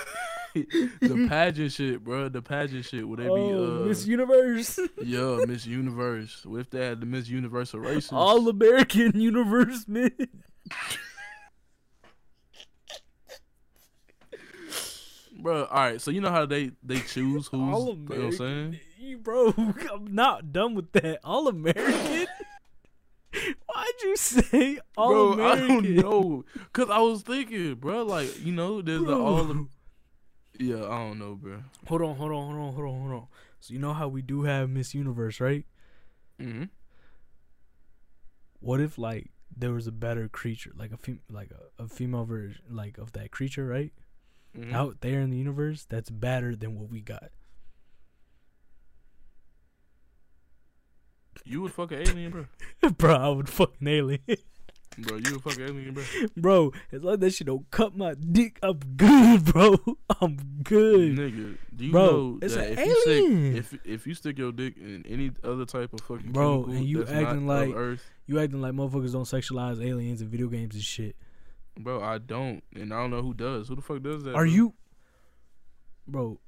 [1.00, 2.28] the pageant shit, bro.
[2.28, 3.06] The pageant shit.
[3.06, 4.78] Would they Oh, be uh, Miss Universe.
[5.02, 6.44] yeah, Miss Universe?
[6.44, 8.10] What if they had the Miss Universe of races?
[8.12, 10.10] all American Universe man.
[15.38, 15.64] bro.
[15.64, 18.80] All right, so you know how they they choose who's you know what I'm saying?
[18.98, 19.54] You- Bro,
[19.92, 21.20] I'm not done with that.
[21.22, 22.26] All American?
[24.06, 25.46] You say all bro?
[25.46, 29.66] I don't know, cause I was thinking, bro, like you know, there's the all.
[30.58, 31.62] Yeah, I don't know, bro.
[31.88, 33.26] Hold on, hold on, hold on, hold on, hold on.
[33.60, 35.66] So you know how we do have Miss Universe, right?
[36.40, 36.64] Mm-hmm.
[38.60, 42.24] What if like there was a better creature, like a fem- like a, a female
[42.24, 43.92] version, like of that creature, right?
[44.56, 44.74] Mm-hmm.
[44.74, 47.30] Out there in the universe, that's better than what we got.
[51.44, 52.90] You would fuck an alien, bro.
[52.98, 54.20] bro, I would fucking alien.
[54.98, 56.02] Bro, you would fuck an alien, bro.
[56.36, 59.76] bro, as long as that shit don't cut my dick, I'm good, bro.
[60.20, 61.16] I'm good.
[61.18, 63.64] Nigga, do you Bro, know it's that an if you alien.
[63.64, 66.86] stick if if you stick your dick in any other type of fucking Bro, and
[66.86, 70.82] you acting like- Earth, You acting like motherfuckers don't sexualize aliens in video games and
[70.82, 71.14] shit.
[71.78, 73.68] bro, I don't, and I don't know who does.
[73.68, 74.30] Who the fuck does that?
[74.30, 74.52] Are bro?
[74.52, 74.74] you,
[76.08, 76.40] bro?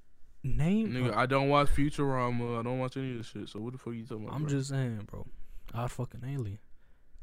[0.44, 0.92] Name.
[0.92, 2.60] Nigga, I don't watch Futurama.
[2.60, 3.48] I don't watch any of this shit.
[3.48, 4.36] So what the fuck are you talking about?
[4.36, 4.50] I'm bro?
[4.50, 5.26] just saying, bro.
[5.74, 6.58] I'd fucking alien.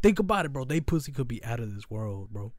[0.04, 0.66] Think about it, bro.
[0.66, 2.52] They pussy could be out of this world, bro.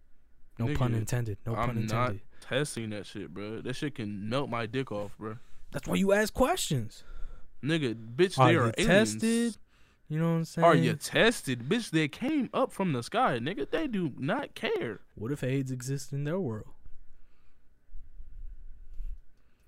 [0.58, 1.38] No pun intended.
[1.46, 2.20] No I'm pun not- intended.
[2.40, 3.60] testing that shit, bro.
[3.60, 5.36] That shit can melt my dick off, bro.
[5.72, 7.04] That's why you ask questions.
[7.62, 9.12] Nigga, bitch, Are they are aliens.
[9.14, 9.56] tested?
[10.08, 10.64] You know what I'm saying?
[10.64, 11.90] Are you tested, bitch?
[11.90, 13.68] They came up from the sky, nigga.
[13.70, 15.00] They do not care.
[15.16, 16.68] What if AIDS exists in their world?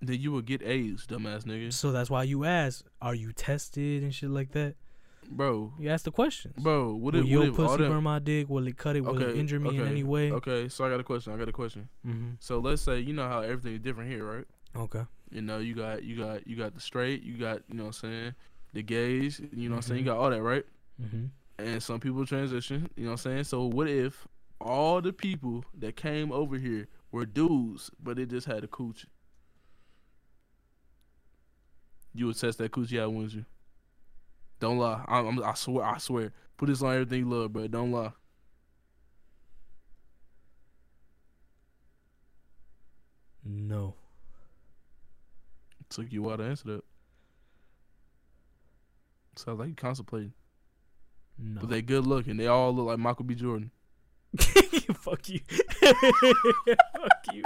[0.00, 1.72] Then you would get AIDS, dumbass nigga.
[1.72, 4.76] So that's why you ask, are you tested and shit like that?
[5.30, 6.54] Bro, You ask the questions.
[6.56, 8.48] bro, what Will if, your what if all pussy burn my dick?
[8.48, 9.02] Will it cut it?
[9.02, 10.32] Will it Okay, injure me in okay, any way?
[10.32, 11.34] Okay, so I got a question.
[11.34, 11.88] I got a question.
[12.06, 12.30] Mm-hmm.
[12.40, 14.44] So let's say you know how everything is different here, right?
[14.74, 15.02] Okay.
[15.30, 18.02] You know, you got you got you got the straight, you got you know what
[18.02, 18.34] I'm saying,
[18.72, 20.64] the gays, you know what I'm saying, you got all that, right?
[21.02, 21.26] Mm-hmm.
[21.58, 23.44] And some people transition, you know what I'm saying?
[23.44, 24.26] So what if
[24.60, 29.04] all the people that came over here were dudes, but they just had a coochie?
[32.18, 33.44] You would test that coochie out, wouldn't you?
[34.58, 35.04] Don't lie.
[35.06, 35.84] I, I'm, I swear.
[35.84, 36.32] I swear.
[36.56, 37.68] Put this on everything you love, bro.
[37.68, 38.10] Don't lie.
[43.44, 43.94] No.
[45.90, 46.84] Took you a while to answer that.
[49.36, 50.32] Sounds like you contemplating.
[51.38, 51.60] No.
[51.60, 52.36] But they good looking.
[52.36, 53.36] They all look like Michael B.
[53.36, 53.70] Jordan.
[54.38, 55.38] Fuck you.
[55.80, 56.02] Fuck
[57.32, 57.44] you.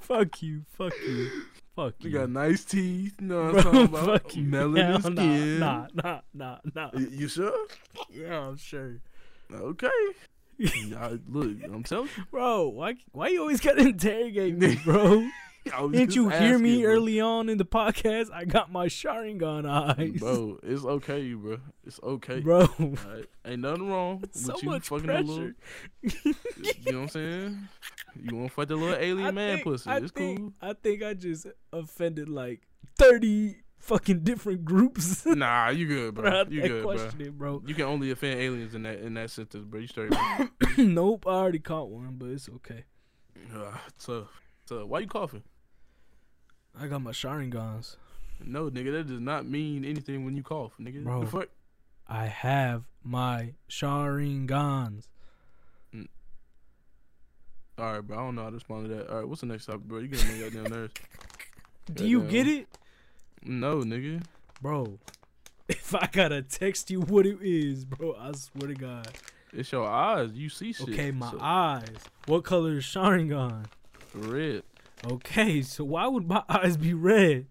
[0.00, 0.64] Fuck you.
[0.76, 1.30] Fuck you.
[1.78, 2.18] Fuck You you.
[2.18, 3.14] got nice teeth.
[3.20, 4.04] You know what Bro, I'm talking about?
[4.22, 4.44] fuck you.
[4.44, 5.58] Melanin Hell skin.
[5.60, 6.90] Nah, nah, nah, nah.
[6.92, 7.66] Y- You sure?
[8.10, 8.96] Yeah, I'm sure.
[9.52, 9.88] Okay.
[10.90, 15.22] Nah, look, I'm telling Bro, why why you always gotta interrogate me, bro?
[15.68, 15.72] you.
[15.78, 18.30] I was Didn't you hear me early on in the podcast?
[18.32, 20.20] I got my Sharingan eyes.
[20.20, 21.58] Bro, it's okay, bro.
[21.84, 22.40] It's okay.
[22.40, 22.68] Bro.
[22.80, 23.26] Alright?
[23.44, 25.52] Ain't nothing wrong with So you fucking a little.
[26.02, 26.12] You
[26.92, 27.68] know what I'm saying?
[28.20, 29.88] You want to fight the little alien I man think- pussy?
[29.90, 30.52] I it's think, cool.
[30.60, 32.62] I think I just offended like
[32.96, 35.24] thirty fucking different groups.
[35.24, 36.44] Nah, you good, bro.
[36.48, 36.94] you good, bro.
[36.94, 37.62] question, bro.
[37.64, 39.80] You can only offend aliens in that in that sentence, bro.
[39.80, 40.12] You straight.
[40.78, 42.84] nope, I already caught one, but it's okay.
[43.54, 44.28] uh, tough.
[44.66, 44.86] Tough.
[44.88, 45.42] Why you coughing?
[46.80, 47.96] I got my Sharingans.
[48.44, 51.02] No, nigga, that does not mean anything when you cough, nigga.
[51.02, 51.24] Bro.
[51.24, 51.48] The fuck?
[52.06, 55.08] I have my Sharingans.
[55.94, 56.08] Mm.
[57.78, 58.16] All right, bro.
[58.16, 59.08] I don't know how to respond to that.
[59.10, 59.98] All right, what's the next topic, bro?
[59.98, 60.94] You getting my goddamn nerves.
[61.94, 62.68] Do you get it?
[63.42, 64.22] No, nigga.
[64.60, 64.98] Bro,
[65.68, 69.08] if I gotta text you what it is, bro, I swear to God.
[69.52, 70.32] It's your eyes.
[70.34, 70.90] You see shit.
[70.90, 71.96] Okay, my so- eyes.
[72.26, 73.64] What color is Sharingan?
[74.14, 74.62] Red.
[75.06, 77.46] Okay, so why would my eyes be red?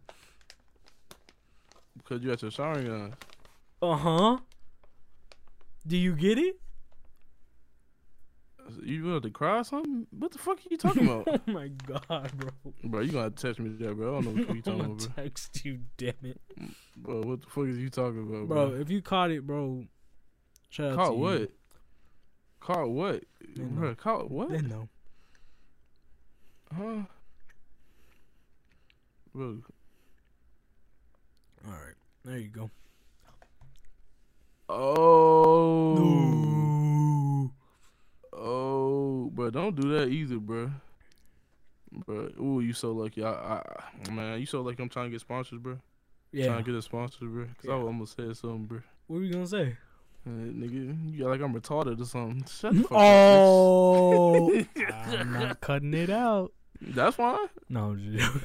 [1.97, 3.13] Because you got your Sharingan.
[3.81, 4.37] Uh huh.
[5.85, 6.59] Do you get it?
[8.83, 10.07] You want to cry or something?
[10.11, 11.27] What the fuck are you talking about?
[11.47, 12.49] oh my god, bro.
[12.83, 14.17] bro, you gonna text me that, bro.
[14.17, 15.23] I don't know what you talking about, bro.
[15.23, 16.41] text you, damn it,
[16.97, 18.69] Bro, what the fuck is you talking about, bro.
[18.71, 18.79] bro?
[18.81, 19.85] If you caught it, bro,
[20.69, 21.19] shout out Caught you.
[21.19, 21.51] what?
[22.59, 23.23] Caught what?
[23.55, 23.95] Then Bro, no.
[23.95, 24.49] caught what?
[24.49, 24.89] Then no.
[26.75, 27.03] Huh?
[29.41, 29.55] All
[31.73, 31.95] right,
[32.25, 32.69] there you go.
[34.69, 37.51] oh, No.
[38.33, 40.71] oh, bro, don't do that either, bro.
[42.05, 43.23] Bro, ooh, you so lucky.
[43.23, 44.81] I, I, man, you so lucky.
[44.83, 45.77] I'm trying to get sponsors, bro.
[46.31, 46.47] Yeah.
[46.47, 47.45] Trying to get a sponsor, bro.
[47.45, 47.73] Cause Yeah.
[47.73, 48.79] I almost said something, bro.
[49.07, 49.77] What were you gonna say?
[50.25, 52.43] Uh, nigga, you got like I'm retarded or something.
[52.49, 52.97] Shut the fuck up.
[52.99, 54.51] Oh,
[55.17, 56.51] I'm not cutting it out.
[56.81, 57.47] That's fine.
[57.69, 57.95] No.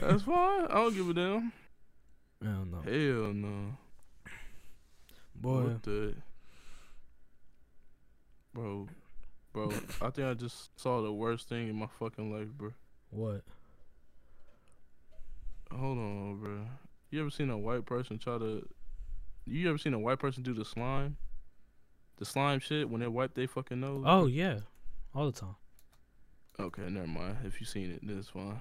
[0.00, 0.64] That's fine.
[0.66, 1.52] I don't give a damn.
[2.42, 3.76] Hell don't Hell no.
[5.34, 5.62] boy.
[5.62, 6.14] What the?
[8.54, 8.88] Bro,
[9.52, 9.70] bro,
[10.02, 12.72] I think I just saw the worst thing in my fucking life, bro.
[13.10, 13.42] What?
[15.70, 16.60] Hold on, bro.
[17.10, 18.68] You ever seen a white person try to?
[19.46, 21.16] You ever seen a white person do the slime?
[22.18, 24.04] The slime shit when they wipe their fucking nose.
[24.06, 24.60] Oh yeah,
[25.14, 25.56] all the time.
[26.60, 27.38] Okay, never mind.
[27.44, 28.60] If you seen it, then it's fine.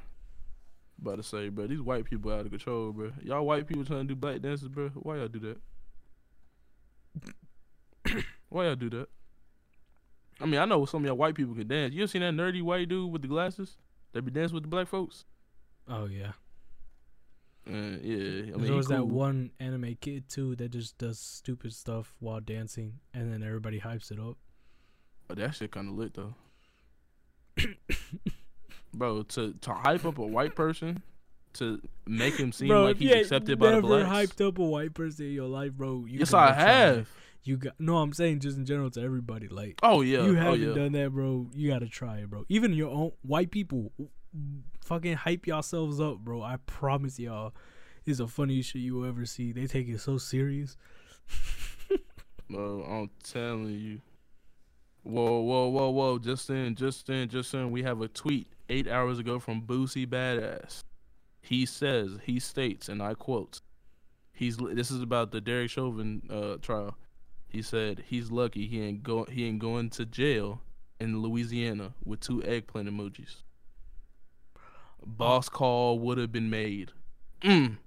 [1.01, 3.11] About to say, bro, these white people out of control, bro.
[3.21, 4.89] Y'all white people trying to do black dances, bro.
[4.89, 5.57] Why y'all do
[8.05, 8.23] that?
[8.49, 9.07] Why y'all do that?
[10.39, 11.93] I mean, I know some of y'all white people can dance.
[11.93, 13.77] You ever seen that nerdy white dude with the glasses
[14.13, 15.25] that be dancing with the black folks?
[15.87, 16.31] Oh yeah.
[17.67, 21.73] Uh, yeah, I mean, there was that one anime kid too that just does stupid
[21.73, 24.37] stuff while dancing, and then everybody hypes it up.
[25.27, 26.33] But that shit kind of lit though.
[28.93, 31.01] Bro, to to hype up a white person,
[31.53, 34.03] to make him seem bro, like he's ain't accepted by the blacks.
[34.03, 36.05] never hyped up a white person in your life, bro.
[36.07, 37.09] You yes, I have.
[37.43, 37.97] You got no.
[37.97, 39.47] I'm saying just in general to everybody.
[39.47, 40.73] Like Oh yeah, you oh haven't yeah.
[40.73, 41.47] done that, bro.
[41.53, 42.45] You gotta try it, bro.
[42.49, 43.93] Even your own white people,
[44.83, 46.41] fucking hype yourselves up, bro.
[46.43, 47.53] I promise y'all,
[48.05, 49.53] it's the funniest shit you will ever see.
[49.53, 50.75] They take it so serious.
[52.49, 54.01] Bro, I'm telling you.
[55.03, 56.19] Whoa, whoa, whoa, whoa!
[56.19, 57.71] Just in, just in, just in.
[57.71, 60.83] We have a tweet eight hours ago from Boosie Badass.
[61.41, 63.61] He says, he states, and I quote,
[64.31, 66.97] "He's this is about the Derek Chauvin uh, trial."
[67.49, 70.61] He said he's lucky he ain't go he ain't going to jail
[71.01, 73.41] in Louisiana with two eggplant emojis.
[75.05, 76.91] Boss call would have been made.
[77.41, 77.77] Mm.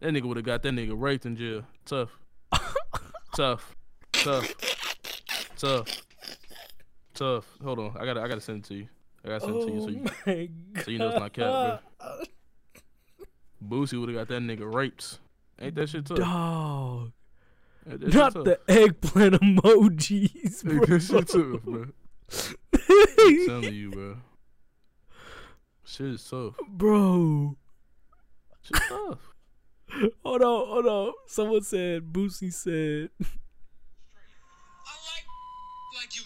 [0.00, 1.64] That nigga would have got that nigga raped in jail.
[1.84, 2.18] Tough.
[3.36, 3.76] Tough.
[4.12, 4.54] Tough.
[5.56, 6.05] Tough.
[7.16, 7.46] Tough.
[7.64, 7.96] Hold on.
[7.98, 8.88] I gotta I gotta send it to you.
[9.24, 11.32] I gotta send it to you so you, oh my so you know it's not
[11.32, 12.22] cap, bro.
[13.66, 15.18] Boosie would have got that nigga raped.
[15.60, 16.18] Ain't that shit tough?
[16.18, 17.12] Dog.
[17.90, 18.44] Ain't that Not tough?
[18.44, 20.86] the eggplant emojis, Ain't bro.
[20.86, 21.86] that shit tough, bro.
[23.18, 24.16] I'm telling you, bro.
[25.84, 26.54] Shit is tough.
[26.68, 27.56] bro.
[28.62, 29.20] Shit tough.
[30.24, 31.12] Hold on, hold on.
[31.26, 33.24] Someone said, Boosie said, I
[35.06, 35.26] like
[35.96, 36.22] like you.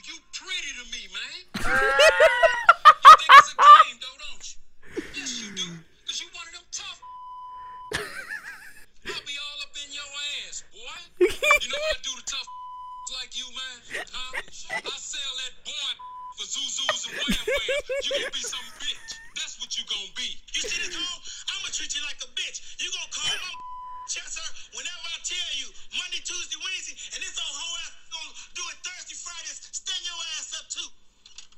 [26.31, 29.67] Tuesday, Wednesday, and this old hoe ass gonna do it Thursday, Fridays.
[29.75, 31.10] Stand your ass up too.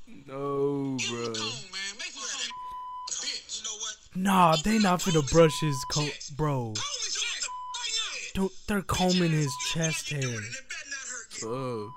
[0.06, 1.24] No, Give him bro.
[1.24, 1.96] a man.
[1.98, 2.52] Make him some
[3.08, 3.58] bitch.
[3.58, 3.96] You know what?
[4.14, 6.72] Nah, they not finna brush his coat, bro.
[6.74, 6.74] Comb
[7.04, 7.48] his chest.
[7.48, 7.92] Right
[8.34, 8.40] now.
[8.42, 10.20] Don't, they're combing his chest hair.
[10.20, 10.40] It better
[10.90, 11.86] not hurt.
[11.88, 11.94] Tough.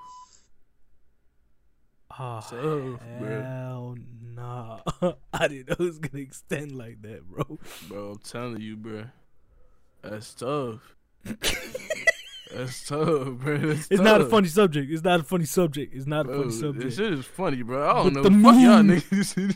[2.17, 2.97] Ah, bro.
[3.19, 3.95] hell
[4.33, 4.79] nah.
[5.33, 7.59] I didn't know it was gonna extend like that, bro.
[7.89, 9.05] Bro, I'm telling you, bro.
[10.01, 10.95] That's tough.
[12.53, 13.57] That's tough, bro.
[13.57, 14.91] That's It's not a funny subject.
[14.91, 15.93] It's not a funny subject.
[15.95, 16.95] It's not a Bro, funny this subject.
[16.95, 17.89] shit is funny, bro.
[17.89, 18.29] I don't But know.
[18.29, 19.55] the Fuck y'all niggas.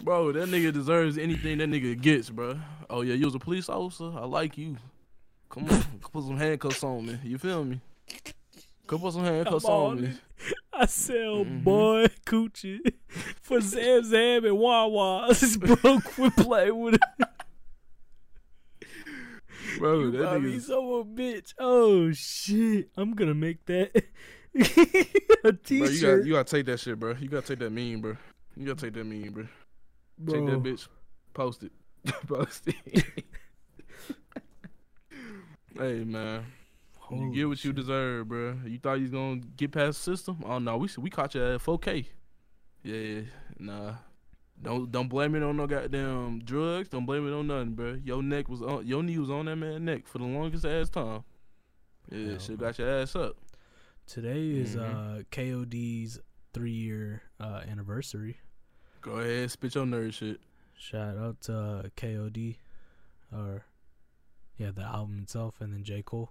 [0.02, 2.58] bro, that nigga deserves anything that nigga gets, bro.
[2.90, 4.10] Oh yeah, you was a police officer.
[4.16, 4.76] I like you.
[5.48, 7.18] Come on, put some handcuffs on me.
[7.22, 7.80] You feel me?
[8.86, 10.02] Come put some handcuffs on on.
[10.02, 10.10] me.
[10.72, 11.62] I sell Mhm.
[11.62, 12.80] boy coochie
[13.40, 15.56] for Zam Zam and Wawa's.
[15.56, 17.00] Bro, quit playing with it.
[19.82, 21.54] Bro, You that me nigga's so a bitch.
[21.58, 22.90] Oh shit!
[22.96, 23.90] I'm gonna make that
[24.54, 27.16] a Bro, you t-shirt, got you gotta take that shit, bro.
[27.18, 28.16] You gotta take that meme, bro.
[28.56, 29.48] You gotta take that meme, bro.
[30.20, 30.34] bro.
[30.34, 30.86] Take that bitch.
[31.34, 31.72] Post it.
[32.28, 33.24] Post it.
[35.76, 36.46] hey man,
[37.10, 38.54] you get what you deserve, bro.
[38.64, 40.44] You thought you was gonna get past the system?
[40.46, 42.06] Oh no, we we caught you at 4K.
[42.84, 43.22] Yeah,
[43.58, 43.94] nah.
[44.62, 46.88] Don't don't blame it on no goddamn drugs.
[46.88, 47.98] Don't blame it on nothing, bro.
[48.04, 50.88] Your neck was on your knee was on that man's neck for the longest ass
[50.88, 51.24] time.
[52.10, 52.66] Yeah, Hell shit no.
[52.66, 53.36] got your ass up.
[54.06, 55.20] Today is Mhm.
[55.20, 56.20] uh KOD's
[56.52, 58.36] three year uh anniversary.
[59.00, 60.40] Go ahead, spit your nerd shit.
[60.76, 62.56] Shout out to uh, KOD,
[63.32, 63.64] or
[64.58, 66.30] yeah, the album itself, and then J Cole.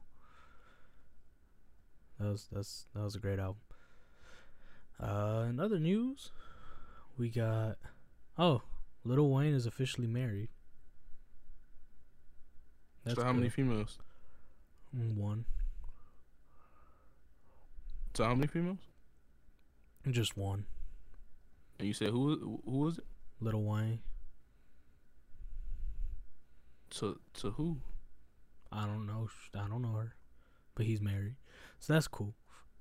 [2.19, 3.61] That was that's that was a great album.
[4.99, 6.32] Uh, in other news,
[7.17, 7.77] we got
[8.38, 8.61] oh,
[9.03, 10.49] Lil Wayne is officially married.
[13.03, 13.97] That's so how many females?
[14.95, 15.45] Mm, One,
[18.13, 18.77] So how many females?
[20.09, 20.65] just one.
[21.79, 23.05] And you said who who was it?
[23.39, 23.99] Lil Wayne.
[26.91, 27.77] To to who?
[28.71, 29.29] I don't know.
[29.55, 30.15] I don't know her,
[30.75, 31.36] but he's married,
[31.79, 32.34] so that's cool.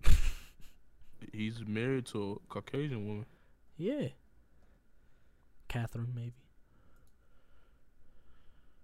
[1.33, 3.27] He's married to a Caucasian woman.
[3.77, 4.09] Yeah.
[5.71, 6.33] Catherine, maybe.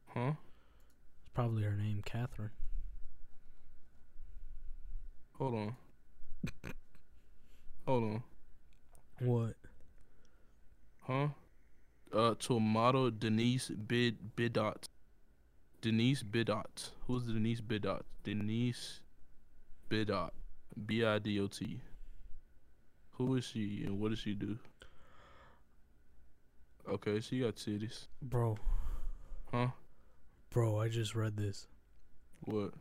[0.06, 0.34] Huh?
[1.20, 2.52] It's probably her name, Catherine.
[5.32, 5.76] Hold on.
[7.86, 8.22] Hold on.
[9.18, 9.54] What?
[11.00, 11.28] Huh?
[12.12, 14.84] Uh, to model Denise Bid Bidot.
[15.80, 16.90] Denise Bidot.
[17.08, 18.02] Who's Denise Bidot?
[18.22, 19.00] Denise
[19.90, 20.30] Bidot.
[20.86, 21.80] B I D O T.
[23.14, 24.60] Who is she and what does she do?
[26.88, 28.06] Okay, so you got titties.
[28.22, 28.58] Bro,
[29.50, 29.68] Huh?
[30.50, 31.66] bro, I just read this.
[32.44, 32.74] What?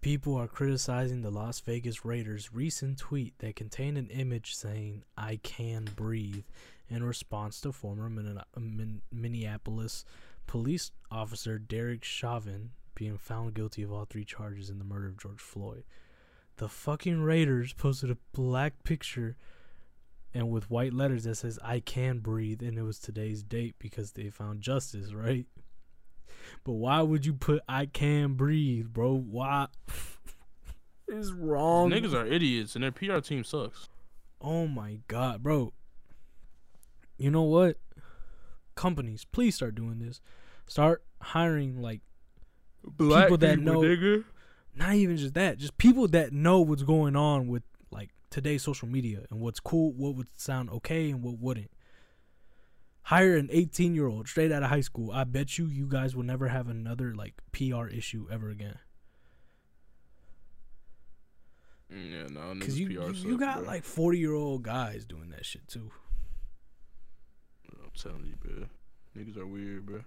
[0.00, 5.36] People are criticizing the Las Vegas Raiders' recent tweet that contained an image saying, I
[5.42, 6.44] can breathe,
[6.88, 10.04] in response to former Min- Min- Minneapolis
[10.46, 15.18] police officer Derek Chauvin being found guilty of all three charges in the murder of
[15.18, 15.82] George Floyd.
[16.58, 19.36] The fucking Raiders posted a black picture
[20.36, 24.12] and with white letters that says, I can breathe, and it was today's date because
[24.12, 25.46] they found justice, right?
[26.62, 29.14] But why would you put I can breathe, bro?
[29.14, 29.68] Why?
[31.08, 31.90] it's wrong.
[31.90, 33.88] Niggas are idiots and their PR team sucks.
[34.40, 35.72] Oh my god, bro.
[37.16, 37.78] You know what?
[38.74, 40.20] Companies, please start doing this.
[40.66, 42.02] Start hiring like
[42.84, 44.24] Black People that know- nigga.
[44.74, 47.62] not even just that, just people that know what's going on with
[48.36, 51.70] today's social media and what's cool, what would sound okay and what wouldn't.
[53.04, 55.10] Hire an 18 year old straight out of high school.
[55.10, 58.78] I bet you you guys will never have another like PR issue ever again.
[61.90, 63.66] Mm, yeah, no, Cause you PR you, you got bro.
[63.68, 65.90] like 40 year old guys doing that shit too.
[67.72, 68.66] I'm telling you, bro.
[69.16, 70.00] Niggas are weird, bro.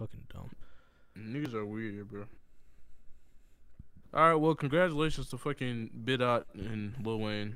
[0.00, 0.50] Fucking dumb.
[1.16, 2.24] Niggas are weird, bro.
[4.16, 7.54] All right, well, congratulations to fucking Bidot and Lil Wayne.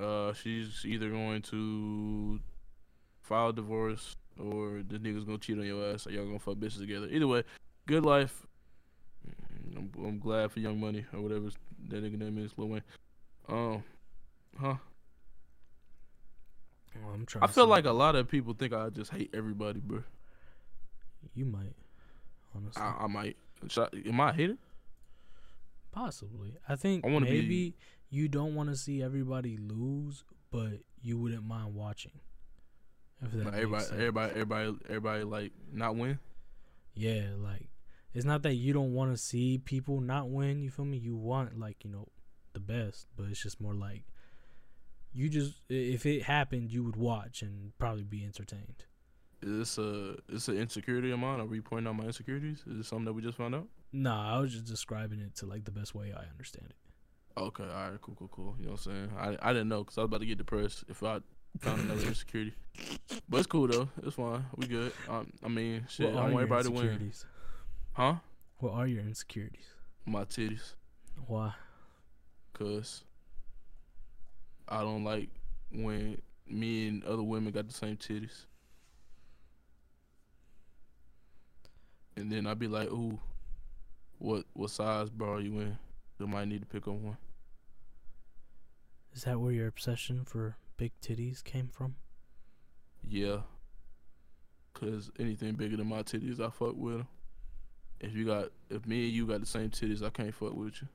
[0.00, 2.40] Uh, she's either going to
[3.20, 6.54] file a divorce or the nigga's gonna cheat on your ass, or y'all gonna fuck
[6.54, 7.08] bitches together.
[7.10, 7.42] Either way,
[7.86, 8.46] good life.
[9.28, 11.50] Mm, I'm, I'm glad for Young Money or whatever
[11.90, 12.82] that nigga name is, Lil Wayne.
[13.50, 13.84] Um,
[14.58, 14.76] huh?
[16.96, 17.44] Oh, I'm trying.
[17.44, 20.02] I feel like a lot of people think I just hate everybody, bro.
[21.34, 21.74] you might,
[22.56, 23.36] honestly, I, I might.
[23.68, 24.56] Should I- Am I a hater?
[25.92, 26.56] Possibly.
[26.68, 27.76] I think I wanna be- maybe
[28.10, 32.20] you don't want to see everybody lose, but you wouldn't mind watching.
[33.22, 33.92] If that everybody, sense.
[33.94, 36.18] everybody, everybody, everybody, like not win.
[36.94, 37.68] Yeah, like
[38.12, 40.60] it's not that you don't want to see people not win.
[40.60, 40.98] You feel me?
[40.98, 42.08] You want like you know
[42.52, 44.04] the best, but it's just more like
[45.14, 48.84] you just if it happened, you would watch and probably be entertained.
[49.40, 51.40] Is this a is an insecurity of mine?
[51.40, 52.62] Are we pointing out my insecurities?
[52.66, 53.68] Is this something that we just found out?
[53.92, 56.76] Nah, I was just describing it to like the best way I understand it.
[57.40, 58.54] Okay, all right, cool, cool, cool.
[58.58, 59.10] You know what I'm saying?
[59.18, 61.20] I I didn't know because I was about to get depressed if I
[61.60, 62.54] found another insecurity.
[63.28, 63.88] But it's cool though.
[64.02, 64.44] It's fine.
[64.56, 64.92] We good.
[65.08, 66.06] Um, I mean, shit.
[66.12, 66.84] what I are want your everybody to win.
[66.84, 67.26] insecurities?
[67.92, 68.14] Huh?
[68.58, 69.66] What are your insecurities?
[70.06, 70.74] My titties,
[71.26, 71.52] Why?
[72.54, 73.02] cause
[74.68, 75.28] I don't like
[75.70, 78.44] when me and other women got the same titties.
[82.16, 83.18] And then I'd be like, ooh,
[84.22, 85.78] what what size bra are you in?
[86.20, 87.16] I might need to pick up one.
[89.14, 91.96] Is that where your obsession for big titties came from?
[93.06, 93.38] Yeah.
[94.74, 97.08] Cause anything bigger than my titties, I fuck with 'em.
[98.00, 100.74] If you got, if me and you got the same titties, I can't fuck with
[100.82, 100.88] you.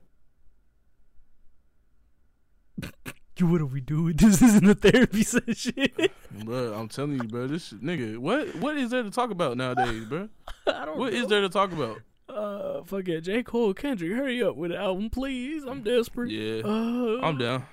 [3.38, 4.14] You what are we doing?
[4.18, 5.74] This isn't a therapy session.
[6.44, 9.56] bro, I'm telling you, bro, this shit- nigga, what what is there to talk about
[9.56, 10.28] nowadays, bro?
[10.66, 11.18] I don't What know.
[11.20, 11.98] is there to talk about?
[12.38, 15.64] Uh, fuck it, J Cole, Kendrick, hurry up with the album, please.
[15.64, 16.30] I'm desperate.
[16.30, 17.66] Yeah, Uh, I'm down.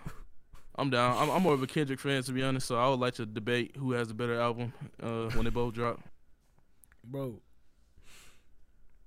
[0.78, 1.18] I'm down.
[1.18, 3.26] I'm, I'm more of a Kendrick fan to be honest, so I would like to
[3.26, 6.00] debate who has the better album uh, when they both drop.
[7.04, 7.40] bro.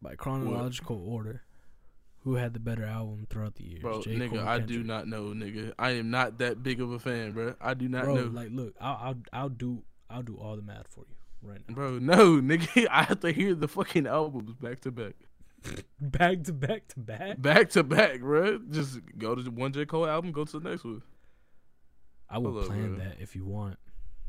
[0.01, 1.43] By chronological order,
[2.21, 3.83] who had the better album throughout the years?
[3.83, 4.15] Bro, J.
[4.17, 5.73] nigga, Cole, I do not know, nigga.
[5.79, 7.55] I am not that big of a fan, bro.
[7.61, 8.23] I do not Bro, know.
[8.33, 11.17] like, look, I'll, I'll, I'll do, I'll do all the math for you
[11.51, 11.75] right now.
[11.75, 12.87] Bro, no, nigga.
[12.91, 15.15] I have to hear the fucking albums back to back.
[16.01, 17.43] Back to back to back.
[17.43, 18.59] Back to back, bro.
[18.71, 19.85] Just go to the one J.
[19.85, 21.03] Cole album, go to the next one.
[22.31, 23.05] I will plan bro.
[23.05, 23.79] that if you want.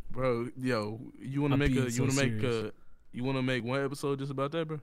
[0.10, 2.66] Bro, yo, you wanna make a you so wanna make serious.
[2.66, 2.72] a
[3.14, 4.80] you wanna make one episode just about that, bro?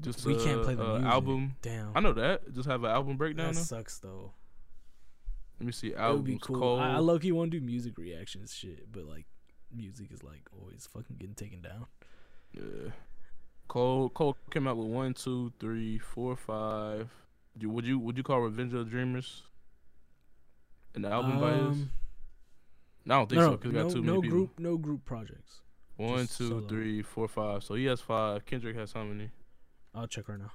[0.00, 1.56] Just We can't uh, play the uh, album.
[1.60, 2.52] Damn, I know that.
[2.54, 3.52] Just have an album breakdown.
[3.52, 4.32] that sucks though.
[5.58, 5.88] Let me see.
[5.88, 6.24] It would Albums.
[6.26, 6.58] be cool.
[6.58, 6.80] Cole.
[6.80, 9.26] I, I low key want to do music reactions shit, but like,
[9.74, 11.86] music is like always fucking getting taken down.
[12.54, 12.92] yeah.
[13.70, 17.08] Cole Cole came out with one, two, three, four, five.
[17.62, 19.44] Would you would you call Revenge of the Dreamers
[20.96, 21.60] an album by his?
[21.62, 21.90] Um,
[23.04, 23.56] No, I don't think no, so.
[23.58, 24.36] Cause no, got too many no people.
[24.38, 25.60] group, no group projects.
[25.96, 26.66] One, just two, solo.
[26.66, 27.62] three, four, five.
[27.62, 28.44] So he has five.
[28.44, 29.30] Kendrick has how many?
[29.94, 30.50] I'll check right now.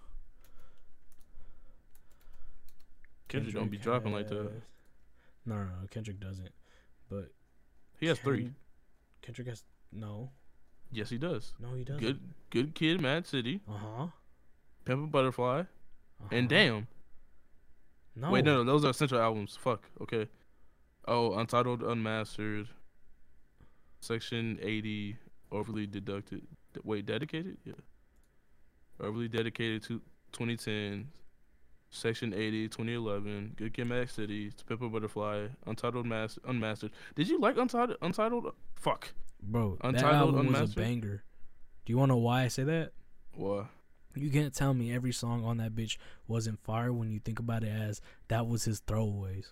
[3.29, 4.51] Kendrick don't be dropping like that.
[5.45, 5.87] No, no, no.
[5.89, 6.51] Kendrick doesn't.
[7.09, 7.31] But
[7.97, 8.51] He has three.
[9.21, 9.63] Kendrick has
[9.93, 10.31] no,
[10.95, 11.53] Yes, he does.
[11.59, 12.01] no, he doesn't.
[12.01, 12.19] Good,
[12.49, 14.07] good kid, Mad City, Uh huh.
[14.85, 15.63] Pimp a Butterfly,
[16.31, 16.87] and Damn.
[18.15, 18.31] No.
[18.31, 19.57] Wait, no, no, those are essential albums.
[19.59, 19.89] Fuck.
[20.01, 20.27] Okay.
[21.07, 22.67] Oh, Untitled, Unmastered,
[23.99, 25.17] Section 80,
[25.51, 26.41] Overly Deducted.
[26.73, 27.57] D- Wait, Dedicated?
[27.65, 27.73] Yeah.
[28.99, 31.09] Overly Dedicated to 2010,
[31.89, 36.91] Section 80, 2011, Good Kid, Mad City, To Pimp a Butterfly, Untitled, Mas- Unmastered.
[37.15, 37.97] Did you like Untitled?
[38.01, 38.53] Untitled?
[38.75, 39.09] Fuck.
[39.45, 41.23] Bro, that Untitled, album was a banger.
[41.85, 42.91] Do you want to know why I say that?
[43.33, 43.67] What?
[44.15, 47.63] You can't tell me every song on that bitch wasn't fire when you think about
[47.63, 49.51] it as that was his throwaways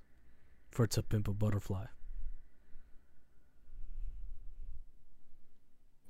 [0.72, 1.86] for To Pimp a Butterfly.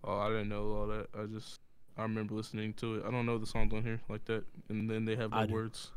[0.03, 1.07] Oh, I didn't know all that.
[1.17, 1.59] I just
[1.97, 3.05] I remember listening to it.
[3.07, 5.91] I don't know the songs on here like that, and then they have the words.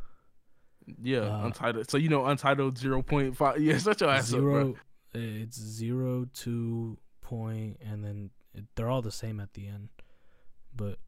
[1.02, 1.90] Yeah, Uh, untitled.
[1.90, 3.58] So you know, untitled zero point five.
[3.60, 4.62] Yeah, such your ass up, bro.
[4.62, 4.76] Zero,
[5.14, 9.88] it's zero, two point, and then it, they're all the same at the end,
[10.74, 10.98] but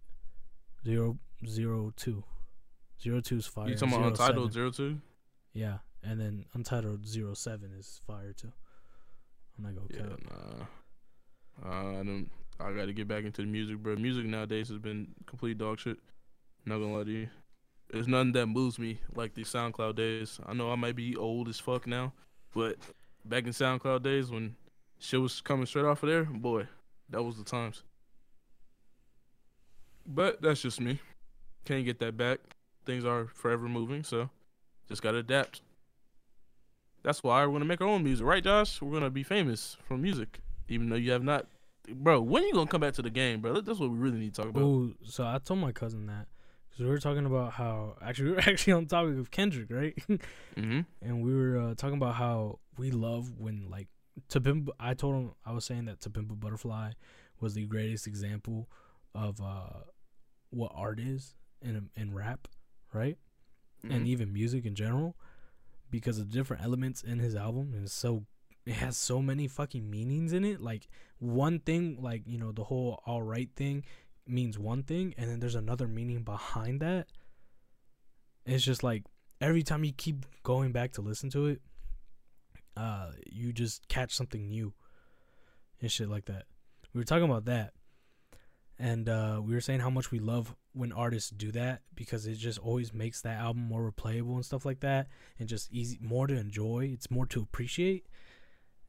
[0.84, 2.24] zero, zero, two,
[3.00, 3.68] zero two is fire.
[3.68, 5.00] You talking about untitled seven- zero two?
[5.52, 8.52] Yeah, and then untitled zero seven is fire too.
[9.56, 11.68] I'm not gonna Yeah, nah.
[11.70, 12.30] Uh, I don't.
[12.60, 13.94] I got to get back into the music, bro.
[13.96, 15.98] Music nowadays has been complete dog shit.
[16.66, 17.28] Not gonna lie to you.
[17.90, 20.40] There's nothing that moves me like the SoundCloud days.
[20.44, 22.12] I know I might be old as fuck now,
[22.54, 22.76] but
[23.24, 24.56] back in SoundCloud days when
[24.98, 26.66] shit was coming straight off of there, boy,
[27.10, 27.82] that was the times.
[30.06, 31.00] But that's just me.
[31.64, 32.40] Can't get that back.
[32.86, 34.30] Things are forever moving, so
[34.88, 35.60] just gotta adapt.
[37.02, 38.80] That's why we're gonna make our own music, right, Josh?
[38.80, 41.46] We're gonna be famous from music, even though you have not.
[41.90, 43.60] Bro, when you gonna come back to the game, bro?
[43.60, 44.62] That's what we really need to talk about.
[44.62, 46.26] Oh, so I told my cousin that
[46.68, 49.96] because we were talking about how actually we were actually on topic of Kendrick, right?
[50.56, 50.80] Mm-hmm.
[51.02, 53.86] and we were uh, talking about how we love when like
[54.28, 54.70] to pimp.
[54.78, 56.92] I told him I was saying that to pimp a butterfly
[57.40, 58.68] was the greatest example
[59.14, 59.84] of uh,
[60.50, 62.48] what art is in in rap,
[62.92, 63.18] right?
[63.84, 63.94] Mm-hmm.
[63.94, 65.16] And even music in general,
[65.90, 68.24] because of different elements in his album, and so
[68.66, 70.60] it has so many fucking meanings in it.
[70.60, 70.88] Like
[71.18, 73.84] one thing, like you know, the whole all right thing
[74.26, 77.06] means one thing, and then there's another meaning behind that.
[78.44, 79.04] It's just like
[79.40, 81.60] every time you keep going back to listen to it,
[82.78, 84.72] uh, you just catch something new
[85.80, 86.44] and shit like that.
[86.94, 87.72] We were talking about that,
[88.78, 92.34] and uh, we were saying how much we love when artists do that because it
[92.34, 95.08] just always makes that album more replayable and stuff like that,
[95.38, 96.90] and just easy more to enjoy.
[96.92, 98.06] It's more to appreciate.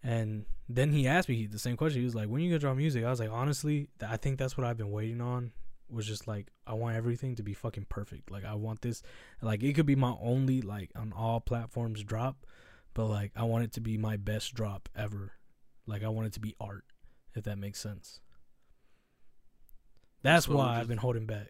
[0.03, 1.99] And then he asked me the same question.
[1.99, 4.55] He was like, "When you gonna drop music?" I was like, "Honestly, I think that's
[4.57, 5.51] what I've been waiting on."
[5.89, 8.29] Was just like I want everything to be fucking perfect.
[8.29, 9.01] Like I want this,
[9.41, 12.45] like it could be my only like on all platforms drop,
[12.99, 15.31] but like I want it to be my best drop ever.
[15.87, 16.83] Like I want it to be art,
[17.33, 18.19] if that makes sense.
[20.21, 21.47] That's So why I've been holding back.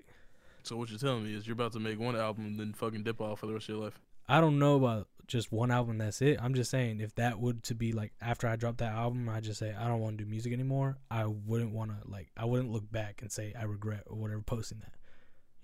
[0.62, 3.02] So what you're telling me is you're about to make one album and then fucking
[3.02, 4.00] dip off for the rest of your life.
[4.28, 5.98] I don't know about just one album.
[5.98, 6.38] That's it.
[6.40, 9.40] I'm just saying if that would to be like after I drop that album, I
[9.40, 11.00] just say I don't want to do music anymore.
[11.10, 14.44] I wouldn't want to like I wouldn't look back and say I regret or whatever
[14.44, 14.94] posting that.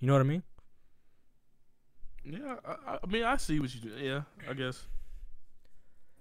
[0.00, 0.42] You know what I mean?
[2.24, 3.90] Yeah, I, I- I mean, I see what you do.
[3.96, 4.84] Yeah, I guess.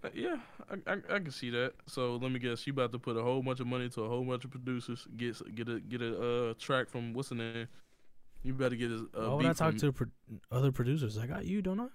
[0.06, 0.38] Uh, Yeah,
[0.70, 1.74] I, I I can see that.
[1.88, 4.10] So let me guess, you about to put a whole bunch of money to a
[4.10, 7.68] whole bunch of producers, get get a get a uh, track from what's the name?
[8.44, 10.08] You better get a, a Why would beat I talk to pro-
[10.52, 11.18] other producers?
[11.18, 11.88] I got you, don't I?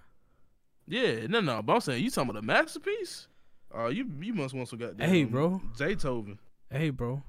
[0.87, 1.61] Yeah, no, no.
[1.61, 3.27] But I'm saying you talking about a masterpiece.
[3.73, 5.09] Uh, you you must want some goddamn.
[5.09, 5.61] Hey, bro.
[5.77, 6.37] Zaytoven.
[6.69, 7.23] Hey, bro,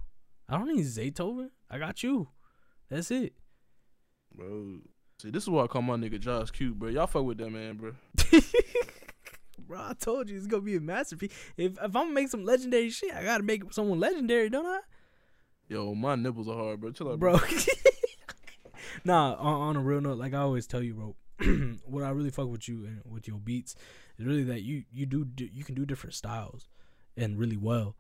[0.49, 1.51] I don't need Zaytoven.
[1.71, 2.29] I got you.
[2.89, 3.33] That's it.
[4.35, 4.79] Bro,
[5.21, 6.89] see, this is why I call my nigga Josh cute, bro.
[6.89, 7.93] Y'all fuck with that man, bro.
[9.67, 11.33] bro, I told you it's gonna be a masterpiece.
[11.57, 14.81] If if I'm gonna make some legendary shit, I gotta make someone legendary, don't I?
[15.69, 16.91] Yo, my nipples are hard, bro.
[16.91, 17.39] Chill out, bro.
[19.05, 21.17] nah, on, on a real note, like I always tell you, bro,
[21.87, 23.75] what I really fuck with you and with your beats
[24.19, 26.69] is really that you you do you can do different styles
[27.17, 27.97] and really well.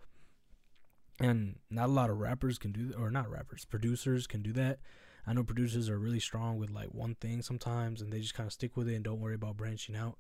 [1.21, 4.53] And not a lot of rappers can do that, or not rappers, producers can do
[4.55, 4.81] that.
[5.27, 8.47] I know producers are really strong with like one thing sometimes, and they just kind
[8.47, 10.19] of stick with it and don't worry about branching out.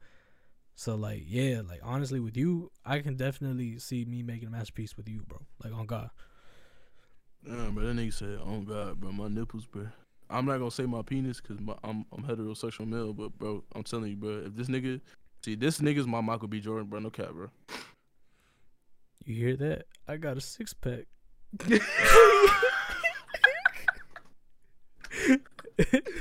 [0.74, 4.96] So like, yeah, like honestly, with you, I can definitely see me making a masterpiece
[4.96, 5.38] with you, bro.
[5.62, 6.10] Like on God.
[7.44, 7.84] Damn, bro.
[7.84, 9.88] That nigga said, on God, bro, my nipples, bro."
[10.30, 14.10] I'm not gonna say my penis because I'm I'm heterosexual male, but bro, I'm telling
[14.10, 14.44] you, bro.
[14.46, 15.00] If this nigga,
[15.44, 16.60] see, this nigga's my Michael B.
[16.60, 17.00] Jordan, bro.
[17.00, 17.50] No cap, bro.
[19.24, 19.84] You hear that?
[20.08, 21.04] I got a six pack.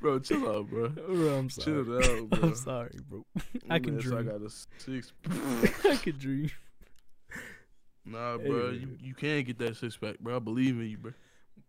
[0.00, 0.88] Bro, chill out, bro.
[0.90, 1.64] Bro, I'm sorry.
[1.84, 2.48] Chill out, bro.
[2.48, 3.24] I'm sorry, bro.
[3.70, 4.38] I can Man, so I dream.
[4.38, 5.12] got a six.
[5.84, 6.50] I could dream.
[8.04, 8.78] Nah, bro, Hey.
[8.78, 10.36] you, you can get that six pack, bro.
[10.36, 11.12] I believe in you, bro.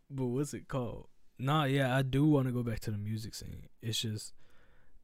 [0.09, 1.07] But what's it called?
[1.37, 3.67] Nah, yeah, I do want to go back to the music scene.
[3.81, 4.33] It's just,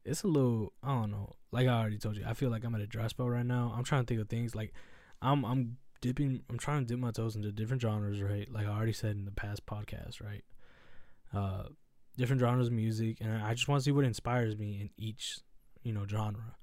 [0.03, 1.33] it's a little, I don't know.
[1.51, 3.73] Like I already told you, I feel like I'm at a dry spell right now.
[3.75, 4.73] I'm trying to think of things like,
[5.21, 8.51] I'm I'm dipping, I'm trying to dip my toes into different genres, right?
[8.51, 10.43] Like I already said in the past podcast, right?
[11.33, 11.69] Uh,
[12.17, 15.39] different genres of music, and I just want to see what inspires me in each,
[15.83, 16.55] you know, genre.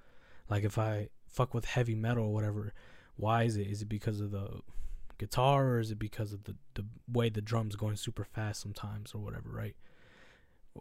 [0.49, 2.73] Like if I fuck with heavy metal or whatever,
[3.17, 3.67] why is it?
[3.67, 4.61] Is it because of the
[5.19, 9.13] guitar or is it because of the, the way the drums going super fast sometimes
[9.15, 9.77] or whatever right?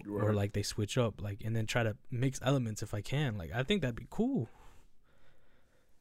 [0.10, 3.38] or like they switch up like and then try to mix elements if i can
[3.38, 4.50] like i think that'd be cool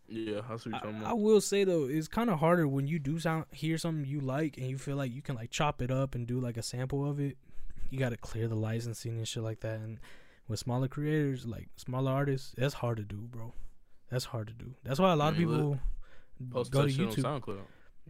[0.09, 2.87] Yeah, I see what you're I, I will say though it's kind of harder when
[2.87, 5.83] you do sound hear something you like and you feel like you can like chop
[5.83, 7.37] it up and do like a sample of it
[7.89, 9.99] you got to clear the licensing and shit like that and
[10.49, 13.53] with smaller creators like smaller artists that's hard to do bro
[14.11, 15.79] that's hard to do that's why a lot of people
[16.51, 17.59] Post go to youtube.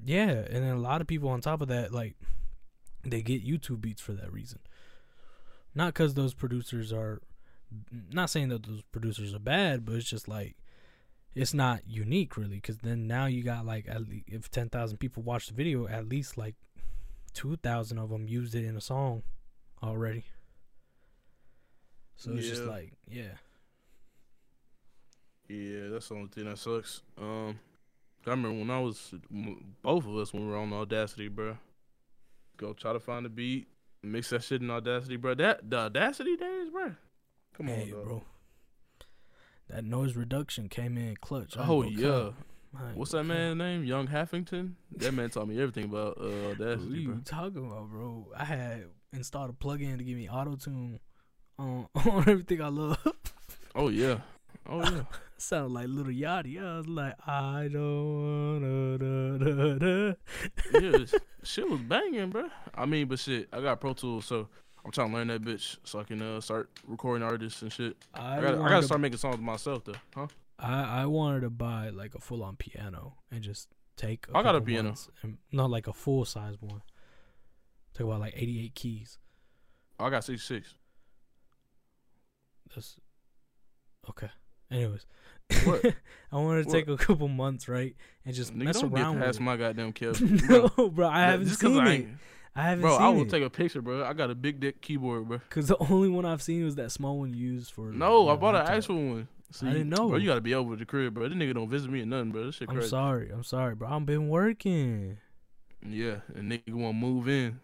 [0.04, 2.14] Yeah, and then a lot of people on top of that, like,
[3.04, 4.60] they get YouTube beats for that reason.
[5.74, 7.20] Not because those producers are,
[8.12, 10.56] not saying that those producers are bad, but it's just like,
[11.34, 12.56] it's not unique really.
[12.56, 15.86] Because then now you got like, at least, if ten thousand people watch the video,
[15.86, 16.56] at least like
[17.32, 19.22] two thousand of them used it in a song
[19.82, 20.24] already.
[22.16, 23.38] So it's just like, yeah,
[25.48, 27.02] Yeah, that's the only thing that sucks.
[27.18, 27.58] Um,
[28.26, 29.14] I remember when I was
[29.82, 31.56] both of us when we were on Audacity, bro.
[32.58, 33.68] Go try to find a beat,
[34.02, 35.34] mix that shit in Audacity, bro.
[35.34, 36.92] That the Audacity days, bro.
[37.56, 38.04] Come on, dog.
[38.04, 38.22] bro.
[39.68, 41.56] That noise reduction came in clutch.
[41.56, 42.30] I Oh yeah.
[42.94, 43.82] What's that man's name?
[43.84, 44.74] Young Haffington.
[44.96, 47.20] That man taught me everything about uh, What Audacity, you bro.
[47.24, 48.26] talking about, bro?
[48.36, 50.98] I had installed a plugin to give me auto tune
[51.58, 52.98] on on everything I love.
[53.74, 54.18] Oh yeah.
[54.68, 55.02] Oh yeah.
[55.38, 56.62] Sounded like Lil Yachty.
[56.62, 60.14] I was like, I don't wanna da, da, da.
[60.98, 61.06] yeah,
[61.42, 62.48] shit was banging, bro.
[62.74, 64.48] I mean, but shit, I got Pro Tools, so
[64.84, 67.96] I'm trying to learn that bitch so I can uh, start recording artists and shit.
[68.12, 70.26] I, I gotta, I gotta to- start making songs myself though, huh?
[70.58, 74.26] I I wanted to buy like a full on piano and just take.
[74.34, 74.94] I got a piano.
[75.22, 76.82] And, not like a full size one.
[77.95, 79.18] Take about like 88 keys.
[79.99, 80.74] Oh, I got 66.
[82.74, 82.97] That's
[84.09, 84.30] okay.
[84.70, 85.05] Anyways,
[85.64, 85.84] What?
[86.32, 86.74] I wanted to What?
[86.74, 89.43] take a couple months, right, and just Nigga, mess don't around get with past it.
[89.43, 89.91] my goddamn
[90.47, 90.70] bro.
[90.78, 92.09] no, bro, I haven't Just seen I it.
[92.55, 93.30] I haven't Bro, I will it.
[93.30, 94.05] take a picture, bro.
[94.05, 95.41] I got a big dick keyboard, bro.
[95.51, 97.91] Cause the only one I've seen was that small one used for.
[97.93, 99.28] No, I bought an actual one.
[99.53, 100.09] See, didn't know.
[100.09, 101.28] Bro, you gotta be over the crib, bro.
[101.28, 102.47] This nigga don't visit me or nothing, bro.
[102.47, 103.30] This shit I'm sorry.
[103.30, 103.88] I'm sorry, bro.
[103.88, 105.18] I've been working.
[105.84, 107.59] Yeah, and nigga wanna move in.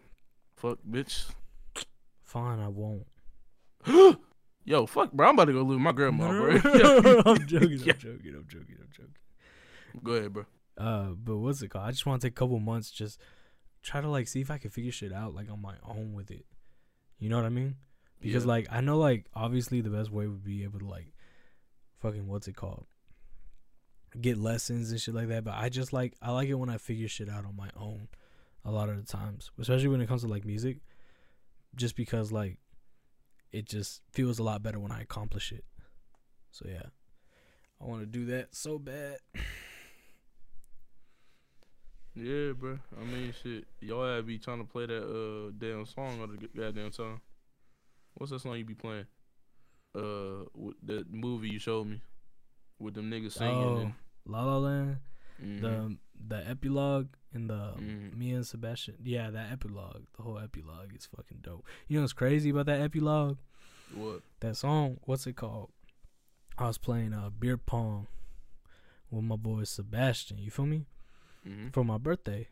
[0.57, 1.25] Fuck, bitch.
[2.23, 3.07] Fine, I won't.
[4.65, 5.29] Yo, fuck, bro.
[5.29, 6.49] I'm about to go with my grandma, bro.
[7.25, 7.79] I'm joking.
[7.79, 8.35] I'm joking.
[8.35, 8.77] I'm joking.
[8.81, 9.15] I'm joking.
[10.03, 10.45] Go ahead, bro.
[10.77, 11.85] Uh, but what's it called?
[11.85, 13.19] I just want to take a couple months, just
[13.81, 16.31] try to like see if I can figure shit out like on my own with
[16.31, 16.45] it.
[17.17, 17.75] You know what I mean?
[18.19, 18.49] Because Yeah.
[18.49, 21.13] like I know like obviously the best way would be able to like
[22.01, 22.85] fucking what's it called?
[24.19, 25.43] Get lessons and shit like that.
[25.45, 28.07] But I just like I like it when I figure shit out on my own
[28.67, 29.49] a lot of the times.
[29.59, 30.81] Especially when it comes to like music.
[31.75, 32.59] Just because like
[33.51, 35.65] it just feels a lot better when I accomplish it.
[36.51, 36.83] So yeah.
[37.81, 39.17] I want to do that so bad.
[42.19, 42.79] Yeah, bro.
[42.99, 43.65] I mean, shit.
[43.79, 47.21] Y'all had be trying to play that uh damn song all the goddamn time.
[48.15, 49.05] What's that song you be playing?
[49.95, 52.01] Uh, with that movie you showed me
[52.79, 53.53] with them niggas singing.
[53.55, 53.93] Oh, and,
[54.25, 54.97] La La Land,
[55.41, 55.61] Mhm.
[55.61, 55.97] the
[56.35, 58.13] the epilogue and the Mhm.
[58.17, 58.95] me and Sebastian.
[59.03, 61.65] Yeah, that epilogue, the whole epilogue is fucking dope.
[61.87, 63.37] You know what's crazy about that epilogue?
[63.93, 64.21] what?
[64.41, 65.71] That song, what's it called?
[66.57, 68.07] I was playing uh beer pong
[69.11, 70.39] with my boy Sebastian.
[70.39, 70.87] You feel me?
[71.43, 72.49] hmm For my birthday,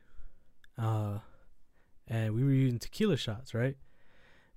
[0.78, 1.20] uh,
[2.08, 3.78] and we were using tequila shots, right?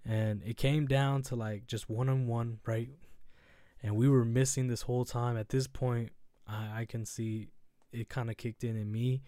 [0.05, 2.91] And it came down to like just one on one, right?
[3.83, 5.37] And we were missing this whole time.
[5.37, 6.12] At this point,
[6.47, 7.49] I, I can see
[7.93, 9.22] it kind of kicked in in me,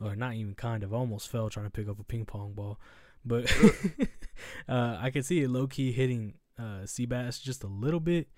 [0.00, 0.92] or not even kind of.
[0.92, 2.78] I almost fell trying to pick up a ping pong ball,
[3.24, 3.52] but
[4.68, 8.28] uh, I could see it low key hitting uh, Seabass just a little bit.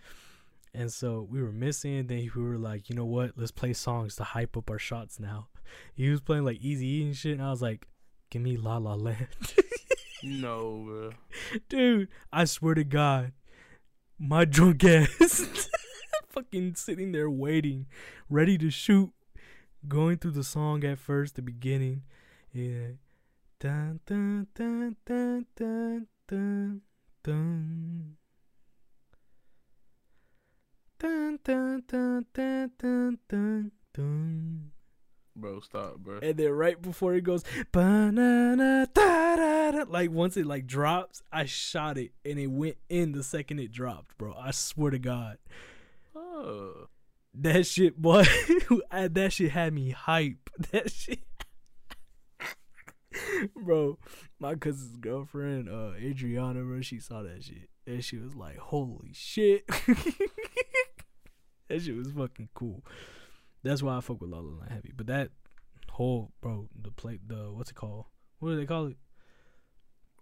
[0.73, 2.09] And so we were missing.
[2.09, 3.33] Then we were like, you know what?
[3.37, 5.49] Let's play songs to hype up our shots now.
[5.95, 7.89] He was playing like Easy E and shit, and I was like,
[8.31, 9.29] "Give me La La Land."
[10.23, 11.11] No, bro.
[11.69, 13.33] Dude, I swear to God,
[14.19, 15.69] my drunk ass
[16.35, 17.87] fucking sitting there waiting,
[18.29, 19.13] ready to shoot,
[19.89, 22.03] going through the song at first, the beginning.
[22.53, 22.97] Yeah.
[23.61, 26.81] Dun dun dun dun dun dun
[27.23, 28.17] dun.
[30.99, 34.71] Dun dun dun dun dun dun dun.
[35.37, 36.21] Bro, stop, bro.
[36.23, 41.99] and then right before it goes, "Ba-na-na, da-da-da," like once it like drops, I shot
[41.99, 44.33] it and it went in the second it dropped, bro.
[44.39, 45.39] I swear to God,
[46.15, 46.87] Oh,
[47.35, 48.25] that shit, boy,
[48.91, 50.51] I- that shit had me hype.
[50.71, 51.19] That shit,
[53.57, 53.99] bro.
[54.39, 59.13] My cousin's girlfriend, uh, Adriana, bro, she saw that shit and she was like, "Holy
[59.13, 59.67] shit!"
[61.69, 62.85] that shit was fucking cool.
[63.63, 64.93] That's why I fuck with La La Land heavy.
[64.97, 65.31] But that
[65.91, 68.07] whole, bro, the play, the what's it called?
[68.39, 68.97] What do they call it?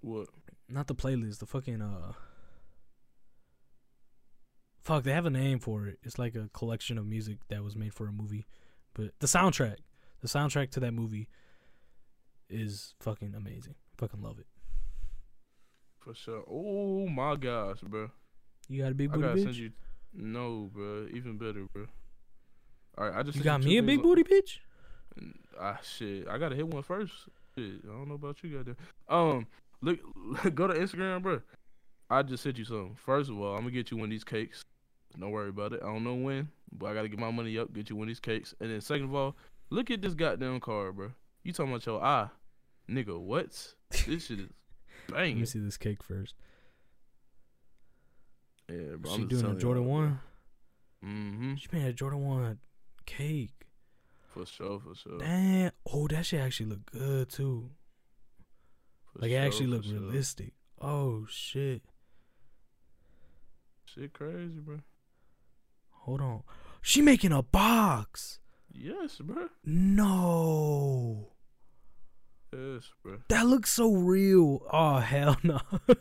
[0.01, 0.29] what?
[0.69, 1.39] Not the playlist.
[1.39, 2.13] The fucking uh.
[4.83, 5.99] Fuck, they have a name for it.
[6.03, 8.47] It's like a collection of music that was made for a movie,
[8.95, 9.77] but the soundtrack,
[10.21, 11.29] the soundtrack to that movie,
[12.51, 13.77] is fucking amazing.
[13.97, 14.47] Fucking love it.
[16.01, 16.43] For sure.
[16.51, 18.11] Oh my gosh, bro.
[18.69, 19.45] You got a big I booty gotta bitch.
[19.45, 19.71] send you.
[20.15, 21.07] No, bro.
[21.15, 21.87] Even better, bro.
[22.99, 24.59] All right, I just you got two me a big booty bitch.
[25.61, 26.27] Ah, shit.
[26.29, 27.13] I gotta hit one first.
[27.55, 28.77] Shit, I don't know about you, goddamn.
[29.09, 29.47] Um,
[29.81, 29.99] look,
[30.55, 31.41] go to Instagram, bro.
[32.11, 32.97] I just sent you something.
[32.97, 34.65] First of all, I'm gonna get you one of these cakes.
[35.19, 35.81] Don't worry about it.
[35.83, 38.09] I don't know when, but I gotta get my money up, get you one of
[38.09, 38.55] these cakes.
[38.61, 39.37] And then second of all,
[39.71, 41.13] look at this goddamn card, bro.
[41.43, 42.29] You talking about your eye,
[42.89, 43.19] nigga?
[43.21, 43.51] What?
[44.07, 44.49] This shit is
[45.13, 46.35] Let me see this cake first.
[48.69, 49.17] Yeah, bro.
[49.17, 50.21] she doing a Jordan one.
[51.05, 51.55] Mm-hmm.
[51.57, 52.59] She made a Jordan one
[53.05, 53.67] cake.
[54.33, 55.19] For sure, for sure.
[55.19, 55.73] Damn.
[55.93, 57.71] Oh, that shit actually look good too.
[59.13, 59.95] For Like it actually look sure.
[59.95, 60.53] realistic.
[60.81, 61.83] Oh shit.
[63.85, 64.79] Shit, crazy, bro.
[66.03, 66.43] Hold on.
[66.81, 68.39] She making a box.
[68.73, 69.49] Yes, bro.
[69.65, 71.29] No.
[72.53, 73.19] Yes, bro.
[73.29, 74.67] That looks so real.
[74.73, 75.61] Oh hell no.
[75.89, 75.95] oh,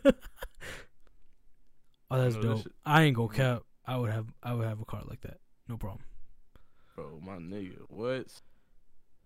[2.09, 2.63] that's that dope.
[2.63, 3.63] shit- I ain't gonna cap.
[3.85, 4.27] I would have.
[4.43, 5.37] I would have a car like that.
[5.67, 6.01] No problem.
[6.95, 8.27] Bro, my nigga, what?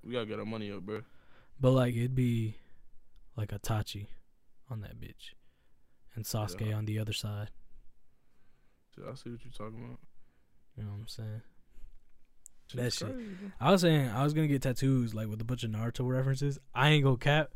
[0.03, 1.01] We gotta get our money up, bro.
[1.59, 2.57] But like it'd be
[3.35, 4.07] like Itachi
[4.69, 5.33] on that bitch,
[6.15, 6.75] and Sasuke Yeah.
[6.75, 7.49] on the other side.
[8.95, 9.99] Shit, I see what you're talking about.
[10.77, 11.41] You know what I'm saying?
[12.73, 13.15] That shit.
[13.61, 16.57] I was saying I was gonna get tattoos like with a bunch of Naruto references.
[16.73, 17.53] I ain't gonna cap.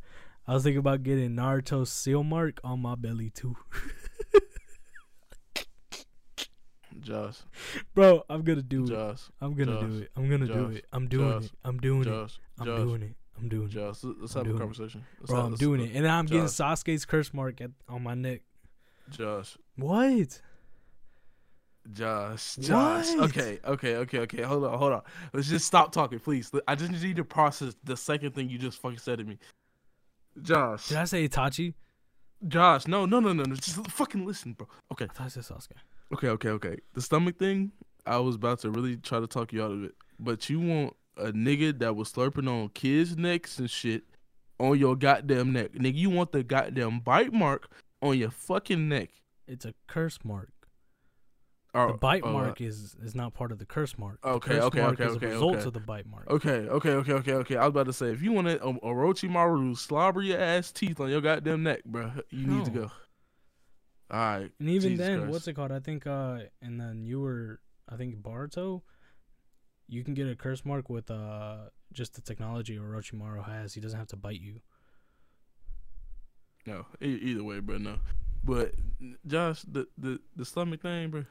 [0.47, 3.55] I was thinking about getting Naruto seal mark on my belly too.
[7.01, 7.37] Josh,
[7.95, 8.87] Bro, I'm gonna do it.
[8.89, 10.11] Josh, I'm gonna do it.
[10.17, 10.85] I'm gonna do it.
[10.91, 11.51] I'm doing Josh, it.
[11.63, 12.07] I'm doing it.
[12.59, 13.15] I'm Josh, doing it.
[13.39, 13.71] I'm doing it.
[13.71, 14.03] Josh.
[14.03, 15.05] let- Let's have a conversation.
[15.19, 15.95] Let's Bro, I'm doing it.
[15.95, 18.41] And I'm getting Sasuke's curse mark at, on my neck.
[19.11, 20.41] Josh, What?
[21.93, 23.07] Josh, Josh.
[23.15, 23.29] What?
[23.29, 24.41] Okay, okay, okay, okay.
[24.43, 25.01] Hold on, hold on.
[25.33, 26.51] Let's just stop talking, please.
[26.67, 29.39] I just need to process the second thing you just fucking said to me.
[30.41, 31.73] Josh, Did I say Itachi?
[32.47, 33.55] Josh, no, no, no, no, no.
[33.55, 34.67] Just fucking listen, bro.
[34.91, 35.71] Okay, I thought I said Sasuke.
[36.13, 36.77] Okay, okay, okay.
[36.93, 37.71] The stomach thing,
[38.05, 39.93] I was about to really try to talk you out of it.
[40.19, 44.03] But you want a nigga that was slurping on kids' necks and shit
[44.59, 45.73] on your goddamn neck.
[45.73, 47.69] Nigga, you want the goddamn bite mark
[48.01, 49.09] on your fucking neck.
[49.47, 50.49] It's a curse mark.
[51.73, 54.19] Or, The bite oh, mark is is not part of the curse mark.
[54.21, 55.67] The Okay, curse okay, mark okay, is okay, a result okay.
[55.67, 56.27] of the bite mark.
[56.27, 57.55] Okay, okay, okay, okay, okay.
[57.57, 60.99] I was about to say, if you want a, a Orochimaru slobber your ass teeth
[60.99, 62.91] on your goddamn neck, bro, you need to go.
[64.11, 64.51] All right.
[64.59, 65.31] And even Jesus then, Christ.
[65.31, 65.71] what's it called?
[65.71, 68.81] I think uh and then you were I think Boruto,
[69.87, 73.75] you can get a curse mark with uh just the technology Orochimaru has.
[73.75, 74.61] He doesn't have to bite you.
[76.65, 77.97] No, e- either way, bro, no.
[78.43, 78.73] But
[79.27, 81.25] Josh, the the the stomach thing, bro.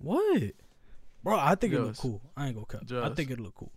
[0.00, 0.52] What?
[1.22, 2.22] Bro, I think it look Just- cool.
[2.36, 2.82] I ain't gonna cut.
[2.82, 3.72] I just- think it look cool.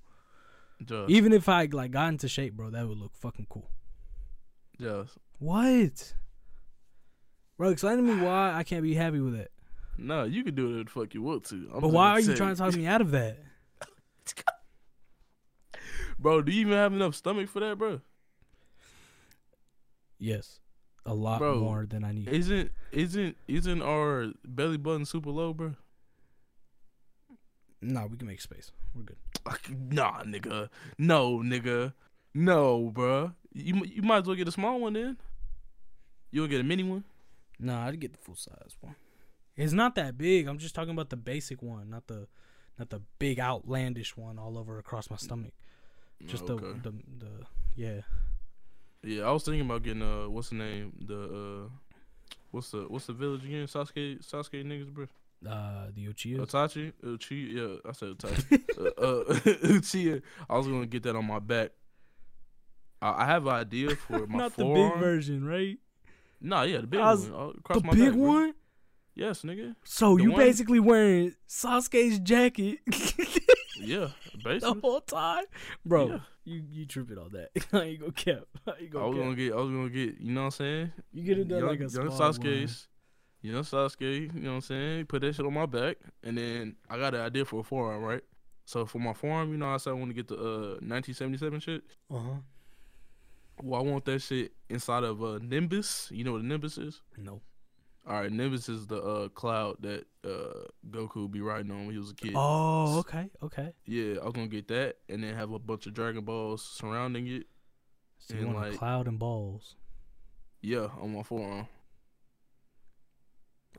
[0.83, 3.69] Josh, Even if I like got into shape, bro, that would look fucking cool.
[4.79, 5.09] Josh.
[5.39, 6.15] What?
[7.57, 9.51] Bro, explain to me why I can't be happy with it.
[9.97, 11.55] No, you can do it if the fuck you want to.
[11.73, 13.37] I'm But just why are you trying to talk me out of that?
[16.19, 18.01] Bro, do you even have enough stomach for that, bro?
[20.17, 20.59] Yes.
[21.05, 22.29] A lot Bro, more than I need.
[22.29, 25.75] Isn't isn't isn't our belly button super low, bro?
[27.83, 28.71] No, we can make space.
[28.95, 29.17] We're good.
[29.91, 30.69] Nah, nigga.
[30.97, 31.93] No, nigga.
[32.33, 33.33] No, bro.
[33.53, 35.17] You you might as well get a small one then.
[36.31, 37.03] You'll get a mini one.
[37.59, 38.95] Nah, I'd get the full size one.
[39.55, 40.47] It's not that big.
[40.47, 42.27] I'm just talking about the basic one, not the
[42.79, 45.53] not the big outlandish one all over across my stomach.
[46.25, 46.65] Just Okay.
[46.81, 47.31] the the the
[47.75, 48.01] yeah.
[49.03, 50.93] Yeah, I was thinking about getting uh what's the name?
[51.05, 51.69] The uh
[52.51, 53.67] what's the what's the village again?
[53.67, 55.07] Sasuke Sasuke niggas, bro.
[55.47, 56.47] Uh the Uchihas.
[56.47, 56.93] Itachi?
[57.03, 58.61] Uchi yeah, I said Itachi.
[58.77, 59.33] uh, uh
[59.77, 60.21] Uchiha.
[60.49, 61.71] I was gonna get that on my back.
[63.01, 65.77] I, I have an idea for my not the big version, right?
[66.39, 67.53] Nah, yeah, the big was- one.
[67.69, 68.21] the my big back, bro.
[68.27, 68.53] one?
[69.15, 69.75] Yes, nigga.
[69.83, 72.79] So The you one- basically wearing Sasuke's jacket
[73.79, 74.09] Yeah,
[74.43, 75.43] basically the whole time,
[75.85, 76.07] bro.
[76.07, 76.19] Yeah.
[76.45, 77.49] You you tripping on that?
[77.73, 78.43] I ain't gonna cap.
[78.67, 79.23] I ain't gonna was cap.
[79.23, 79.53] gonna get.
[79.53, 80.19] I was gonna get.
[80.19, 80.91] You know what I'm saying?
[81.13, 82.67] you get it done young, like a young small one.
[83.43, 83.51] Sasuke's.
[83.51, 84.33] Young Sasuke.
[84.35, 85.05] You know what I'm saying?
[85.05, 88.01] Put that shit on my back, and then I got an idea for a forearm,
[88.03, 88.21] right?
[88.65, 91.59] So for my forearm, you know, I said I want to get the uh 1977
[91.59, 91.83] shit.
[92.09, 92.29] Uh huh.
[93.61, 96.09] Well, I want that shit inside of a Nimbus.
[96.11, 97.01] You know what a Nimbus is?
[97.17, 97.41] No.
[98.05, 101.97] All right, Nimbus is the uh cloud that uh Goku be riding on when he
[101.99, 102.33] was a kid.
[102.35, 103.73] Oh, okay, okay.
[103.85, 107.27] Yeah, I was gonna get that, and then have a bunch of Dragon Balls surrounding
[107.27, 107.45] it.
[108.19, 109.75] So you And, want a cloud and balls?
[110.61, 111.67] Yeah, on my forearm.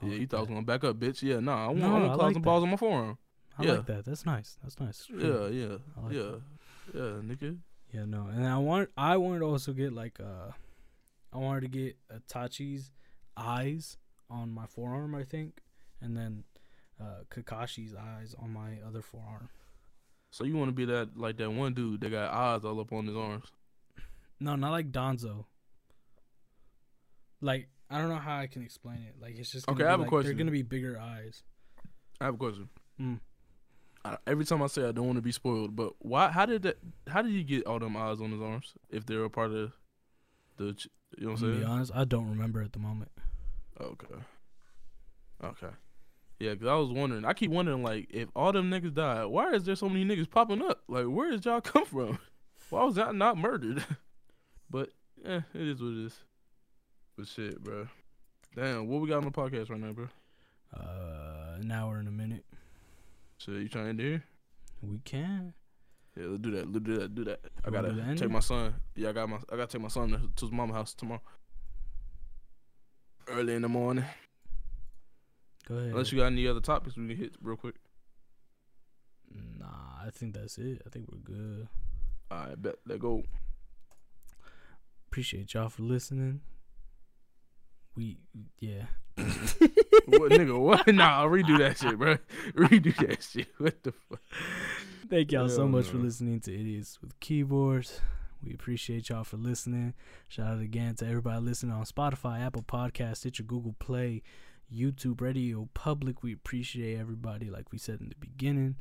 [0.02, 1.22] I Yeah, like you thought I was gonna back up, bitch.
[1.22, 2.46] Yeah, nah, I want, No, I want I clouds like and that.
[2.46, 3.18] balls on my forearm.
[3.58, 3.72] I yeah.
[3.72, 4.04] like that.
[4.04, 4.58] That's nice.
[4.62, 5.06] That's nice.
[5.10, 6.40] Yeah, yeah, like yeah, that.
[6.92, 7.58] yeah, nigga.
[7.92, 8.26] Yeah, no.
[8.26, 10.50] And I want I wanted to also get like uh
[11.32, 12.90] I wanted to get Itachi's
[13.36, 13.96] eyes
[14.28, 15.60] on my forearm, I think,
[16.00, 16.44] and then
[17.00, 19.48] uh Kakashi's eyes on my other forearm.
[20.30, 22.92] So you want to be that like that one dude that got eyes all up
[22.92, 23.46] on his arms?
[24.40, 25.44] No, not like Danzo.
[27.40, 29.14] Like I don't know how I can explain it.
[29.20, 30.28] Like it's just Okay, I have a question.
[30.28, 31.42] They're gonna be bigger eyes.
[32.20, 32.68] I have a question.
[33.00, 33.20] Mm.
[34.04, 36.30] I, every time I say I don't want to be spoiled, but why?
[36.30, 36.78] How did that?
[37.08, 39.72] How did he get all them eyes on his arms if they're a part of
[40.56, 40.76] the?
[41.16, 41.52] You know what I'm saying?
[41.54, 43.10] To be honest, I don't remember at the moment.
[43.80, 44.14] Okay.
[45.42, 45.74] Okay.
[46.40, 47.24] Yeah, cause I was wondering.
[47.24, 50.30] I keep wondering, like, if all them niggas died, why is there so many niggas
[50.30, 50.82] popping up?
[50.88, 52.18] Like, where did y'all come from?
[52.70, 53.84] Why was that not murdered?
[54.70, 54.90] but
[55.24, 56.18] eh, it is what it is.
[57.16, 57.86] But shit, bro.
[58.56, 60.08] Damn, what we got on the podcast right now, bro?
[60.76, 62.44] Uh, an hour and a minute.
[63.38, 64.24] So you trying to end here?
[64.82, 65.54] We can.
[66.16, 66.72] Yeah, let's do that.
[66.72, 67.14] Let's do that.
[67.14, 67.40] Do that.
[67.64, 68.74] I gotta do take my son.
[68.94, 69.36] Yeah, I got my.
[69.52, 71.22] I gotta take my son to, to his mama house tomorrow.
[73.28, 74.04] Early in the morning.
[75.68, 75.90] Go ahead.
[75.90, 77.76] Unless you got any other topics we can hit real quick.
[79.58, 79.66] Nah,
[80.06, 80.82] I think that's it.
[80.86, 81.68] I think we're good.
[82.30, 82.76] I bet.
[82.86, 83.22] Let go.
[85.08, 86.40] Appreciate y'all for listening.
[87.96, 88.18] We
[88.58, 88.84] yeah.
[89.16, 90.58] what nigga?
[90.58, 90.86] What?
[90.94, 92.18] Nah, redo that shit, bro.
[92.56, 93.48] Redo that shit.
[93.58, 94.20] What the fuck?
[95.08, 98.00] Thank y'all so Hell much for listening to Idiots with Keyboards.
[98.42, 99.94] We appreciate y'all for listening.
[100.28, 104.22] Shout out again to everybody listening on Spotify, Apple Podcasts, Stitcher, Google Play,
[104.72, 106.22] YouTube, Radio Public.
[106.22, 108.76] We appreciate everybody, like we said in the beginning.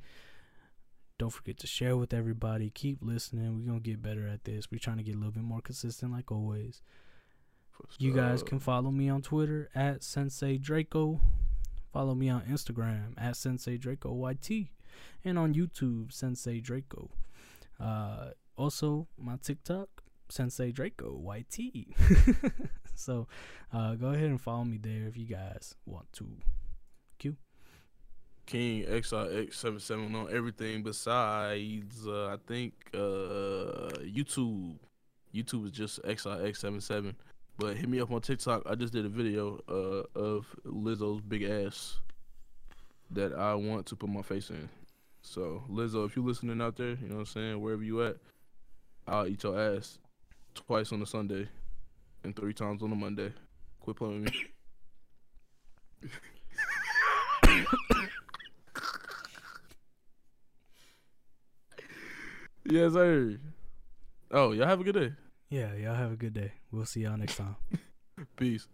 [1.18, 2.70] Don't forget to share with everybody.
[2.72, 3.56] Keep listening.
[3.56, 4.72] We're going to get better at this.
[4.72, 6.82] We're trying to get a little bit more consistent, like always.
[8.00, 11.22] You guys can follow me on Twitter at Sensei Draco.
[11.92, 14.70] Follow me on Instagram at Sensei Draco YT.
[15.24, 17.12] And on YouTube, Sensei Draco.
[17.80, 21.88] Uh, also, my TikTok, Sensei Draco YT.
[22.96, 23.28] so
[23.72, 26.26] uh, go ahead and follow me there if you guys want to.
[27.20, 27.38] Q.
[28.46, 34.78] King XIX77 on everything besides uh, I think uh, YouTube.
[35.34, 37.16] YouTube is just XIX77.
[37.58, 38.64] But hit me up on TikTok.
[38.66, 42.00] I just did a video uh, of Lizzo's big ass
[43.12, 44.68] that I want to put my face in.
[45.22, 48.18] So Lizzo, if you're listening out there, you know what I'm saying, wherever you at,
[49.08, 50.00] I'll eat your ass
[50.56, 51.48] twice on a Sunday
[52.24, 53.32] and three times on a Monday.
[53.80, 54.50] Quit playing with me.
[62.66, 63.38] yes, sir.
[64.32, 65.12] Oh, y'all have a good day.
[65.54, 66.52] Yeah, y'all have a good day.
[66.72, 67.56] We'll see y'all next time.
[68.38, 68.68] Peace.